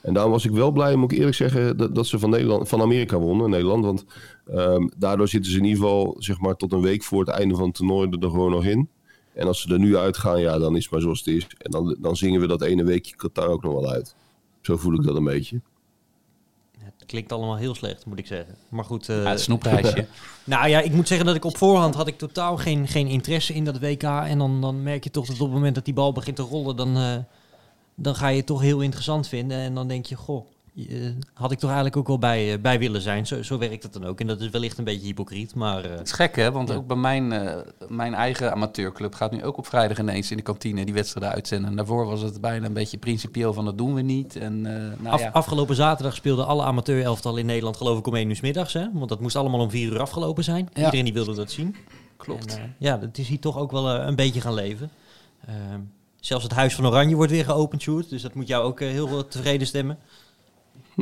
[0.01, 2.69] En daarom was ik wel blij, moet ik eerlijk zeggen, dat, dat ze van, Nederland,
[2.69, 3.85] van Amerika wonnen, Nederland.
[3.85, 4.05] Want
[4.49, 7.55] um, daardoor zitten ze in ieder geval zeg maar, tot een week voor het einde
[7.55, 8.89] van het toernooi er gewoon nog in.
[9.33, 11.47] En als ze er nu uitgaan, ja, dan is het maar zoals het is.
[11.57, 14.15] En dan, dan zingen we dat ene weekje Qatar ook nog wel uit.
[14.61, 15.61] Zo voel ik dat een beetje.
[17.05, 18.55] Klinkt allemaal heel slecht, moet ik zeggen.
[18.69, 19.09] Maar goed.
[19.09, 20.07] Uh, ja, het snoepreisje.
[20.43, 23.53] nou ja, ik moet zeggen dat ik op voorhand had ik totaal geen, geen interesse
[23.53, 24.03] in dat WK.
[24.03, 26.41] En dan, dan merk je toch dat op het moment dat die bal begint te
[26.41, 27.15] rollen, dan, uh,
[27.95, 29.57] dan ga je het toch heel interessant vinden.
[29.57, 30.45] En dan denk je, goh,
[31.33, 33.27] had ik toch eigenlijk ook wel bij, uh, bij willen zijn.
[33.27, 34.19] Zo, zo werkt het dan ook.
[34.19, 35.85] En dat is wellicht een beetje hypocriet, maar...
[35.85, 36.51] Uh, het is gek, hè?
[36.51, 36.75] Want ja.
[36.75, 37.27] ook bij mijn,
[37.87, 41.69] mijn eigen amateurclub gaat nu ook op vrijdag ineens in de kantine die wedstrijden uitzenden.
[41.69, 44.35] En daarvoor was het bijna een beetje principieel van dat doen we niet.
[44.35, 45.29] En, nou Af, ja.
[45.29, 48.73] Afgelopen zaterdag speelden alle amateurelftal in Nederland geloof ik om 1 uur middags.
[48.73, 48.87] Hè?
[48.93, 50.69] Want dat moest allemaal om 4 uur afgelopen zijn.
[50.73, 50.79] Ja.
[50.83, 51.75] Iedereen die wilde dat zien.
[52.17, 52.57] Klopt.
[52.57, 54.89] En, ja, het is hier toch ook wel een beetje gaan leven.
[55.47, 55.79] Ehm,
[56.19, 58.09] zelfs het Huis van Oranje wordt weer geopend, Sjoerd.
[58.09, 59.97] Dus dat moet jou ook heel tevreden stemmen.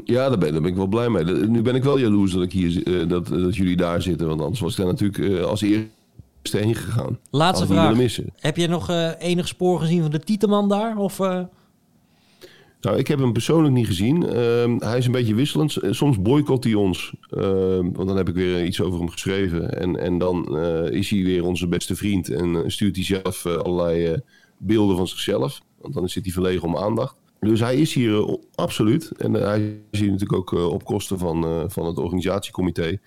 [0.05, 1.23] Ja, daar ben, daar ben, ik wel blij mee.
[1.25, 4.27] Nu ben ik wel jaloers dat, ik hier, uh, dat, dat jullie daar zitten.
[4.27, 7.19] Want anders was ik daar natuurlijk uh, als eerste heen gegaan.
[7.29, 8.17] Laatste vraag.
[8.39, 10.97] Heb je nog uh, enig spoor gezien van de Tieteman daar?
[10.97, 14.27] Of, Nou, ik heb hem persoonlijk niet gezien.
[14.27, 15.77] Ehm, hij is een beetje wisselend.
[15.89, 17.13] Soms boycott hij ons.
[17.29, 19.79] Ehm, want dan heb ik weer iets over hem geschreven.
[19.79, 20.57] En, en dan
[20.89, 22.29] is hij weer onze beste vriend.
[22.29, 24.21] En stuurt hij zelf allerlei
[24.57, 25.61] beelden van zichzelf.
[25.81, 27.15] Want dan zit hij verlegen om aandacht.
[27.43, 29.11] Dus hij is hier uh, absoluut.
[29.17, 32.97] En uh, hij is hier natuurlijk ook uh, op kosten van, van het organisatiecomité.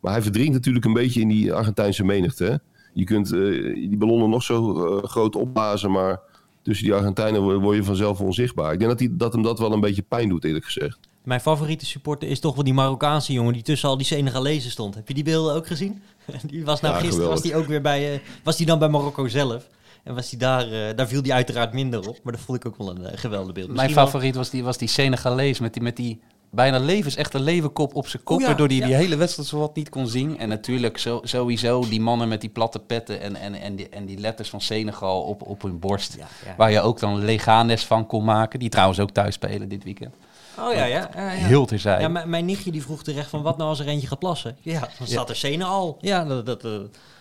[0.00, 2.44] Maar hij verdrinkt natuurlijk een beetje in die Argentijnse menigte.
[2.44, 2.56] Hè?
[2.92, 6.20] Je kunt die ballonnen nog zo groot opblazen, maar
[6.62, 8.72] tussen die Argentijnen word je vanzelf onzichtbaar.
[8.72, 10.98] Ik denk dat, die, dat hem dat wel een beetje pijn doet, eerlijk gezegd.
[11.22, 14.94] Mijn favoriete supporter is toch wel die Marokkaanse jongen die tussen al die Senegalezen stond.
[14.94, 16.02] Heb je die beelden ook gezien?
[16.50, 19.28] die was nou ja, gisteren was die ook weer bij, was die dan bij Marokko
[19.28, 19.66] zelf.
[20.04, 22.18] En was hij daar, uh, daar viel hij uiteraard minder op.
[22.22, 23.66] Maar dat vond ik ook wel een uh, geweldig beeld.
[23.66, 26.20] Mijn Misschien favoriet was die, was die Senegalees met die, met die
[26.50, 28.36] bijna levensechte levenkop op zijn kop.
[28.36, 28.86] Oh ja, waardoor hij ja.
[28.86, 30.38] die hele wedstrijd zo wat niet kon zien.
[30.38, 34.06] En natuurlijk zo, sowieso die mannen met die platte petten en, en, en, die, en
[34.06, 36.16] die letters van Senegal op, op hun borst.
[36.18, 38.58] Ja, waar je ook dan Leganes van kon maken.
[38.58, 40.14] Die trouwens ook thuis spelen dit weekend.
[40.58, 41.10] Oh ja, ja.
[41.14, 41.46] ja, ja.
[41.46, 42.02] Heel terzijde.
[42.02, 44.56] Ja, mijn nichtje die vroeg terecht van wat nou als er eentje gaat plassen?
[44.60, 45.98] Ja, dan staat er Senegal.
[46.00, 46.72] Ja, dat, dat, uh,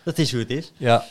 [0.04, 0.72] dat is hoe het is.
[0.78, 1.06] Ja.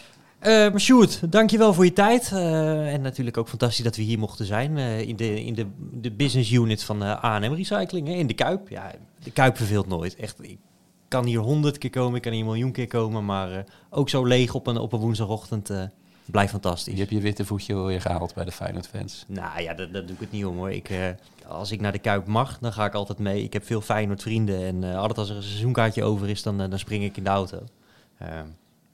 [0.46, 2.30] Uh, Sjoerd, dankjewel voor je tijd.
[2.32, 4.76] Uh, en natuurlijk ook fantastisch dat we hier mochten zijn.
[4.76, 8.06] Uh, in de, in de, de business unit van A&M Recycling.
[8.06, 8.68] Hè, in de Kuip.
[8.68, 10.16] Ja, de Kuip verveelt nooit.
[10.16, 10.58] Echt, ik
[11.08, 12.16] kan hier honderd keer komen.
[12.16, 13.24] Ik kan hier een miljoen keer komen.
[13.24, 15.70] Maar ook zo leeg op een, op een woensdagochtend.
[16.24, 16.92] blijft fantastisch.
[16.92, 19.24] Je hebt je witte voetje weer gehaald bij de Feyenoord fans.
[19.28, 20.70] Nou ja, dat, dat doe ik het niet om hoor.
[20.70, 20.90] Ik,
[21.46, 23.42] als ik naar de Kuip mag, dan ga ik altijd mee.
[23.42, 24.60] Ik heb veel Feyenoord vrienden.
[24.60, 27.62] En altijd als er een seizoenkaartje over is, dan, dan spring ik in de auto.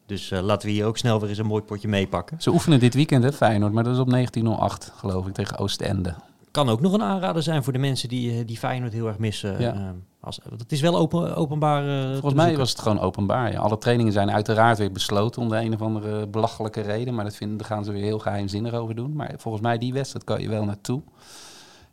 [0.07, 2.43] Dus uh, laten we hier ook snel weer eens een mooi potje meepakken.
[2.43, 6.15] Ze oefenen dit weekend, hè, Feyenoord, maar dat is op 1908, geloof ik, tegen Oostende.
[6.51, 9.61] Kan ook nog een aanrader zijn voor de mensen die, die Feyenoord heel erg missen.
[9.61, 9.75] Ja.
[9.75, 9.89] Uh,
[10.21, 11.87] als, het is wel open, openbaar.
[11.87, 13.53] Uh, Volgens mij was het gewoon openbaar.
[13.53, 13.59] Ja.
[13.59, 17.15] Alle trainingen zijn uiteraard weer besloten om de een of andere belachelijke reden.
[17.15, 19.13] Maar dat vinden, daar gaan ze weer heel geheimzinnig over doen.
[19.13, 21.03] Maar volgens mij die wedstrijd kan je wel naartoe.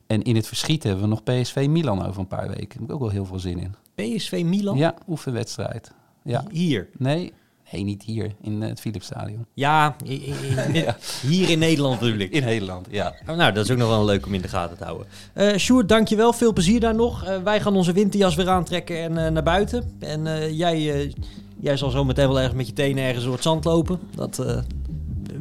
[0.07, 2.67] En in het verschiet hebben we nog PSV Milan over een paar weken.
[2.67, 3.75] Daar heb ik ook wel heel veel zin in.
[3.95, 4.77] PSV Milan?
[4.77, 5.91] Ja, oefenwedstrijd.
[6.23, 6.43] Ja.
[6.49, 6.89] Hier?
[6.97, 7.33] Nee,
[7.71, 9.45] Nee, niet hier, in het Philipsstadion.
[9.53, 12.31] Ja, in, in, ja, hier in Nederland natuurlijk.
[12.31, 13.13] In Nederland, ja.
[13.27, 15.07] Oh, nou, dat is ook nog wel leuk om in de gaten te houden.
[15.35, 16.33] Uh, Sjoerd, dankjewel.
[16.33, 17.27] Veel plezier daar nog.
[17.27, 19.91] Uh, wij gaan onze winterjas weer aantrekken en uh, naar buiten.
[19.99, 21.13] En jij,
[21.59, 23.99] jij zal zo meteen wel ergens met je tenen ergens door het zand lopen.
[24.15, 24.45] Dat,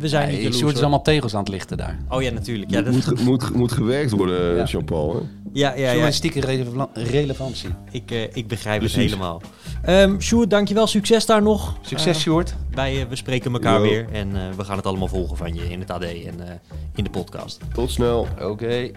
[0.00, 1.98] we zijn nee, niet jaloers, Sjoerd is allemaal tegels aan het lichten daar.
[2.08, 2.70] Oh ja, natuurlijk.
[2.70, 2.92] Ja, dat...
[2.92, 4.64] moet, moet, moet gewerkt worden, ja.
[4.64, 5.14] Jean-Paul.
[5.14, 5.18] Hè?
[5.52, 5.90] Ja, ja, ja.
[5.90, 7.68] Journalistieke rele relevantie.
[7.90, 8.96] Ik, uh, ik begrijp Precies.
[8.96, 9.42] het helemaal.
[9.88, 10.86] Um, Sjoerd, dankjewel.
[10.86, 11.76] Succes daar nog.
[11.80, 12.54] Succes, uh, Sjoerd.
[12.70, 13.82] Wij uh, we spreken elkaar Yo.
[13.82, 14.06] weer.
[14.12, 16.60] En we gaan het allemaal volgen van je in het AD en
[16.94, 17.60] in de podcast.
[17.72, 18.20] Tot snel.
[18.20, 18.44] Oké.
[18.44, 18.94] Okay.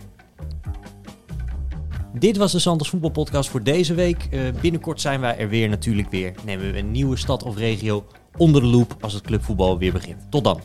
[2.14, 4.30] Dit was de Santos Voetbalpodcast voor deze week.
[4.62, 6.34] binnenkort zijn wij er weer natuurlijk weer.
[6.46, 8.06] Nemen we een nieuwe stad of regio
[8.38, 10.18] onder de loep als het clubvoetbal weer begint.
[10.30, 10.60] Tot dan.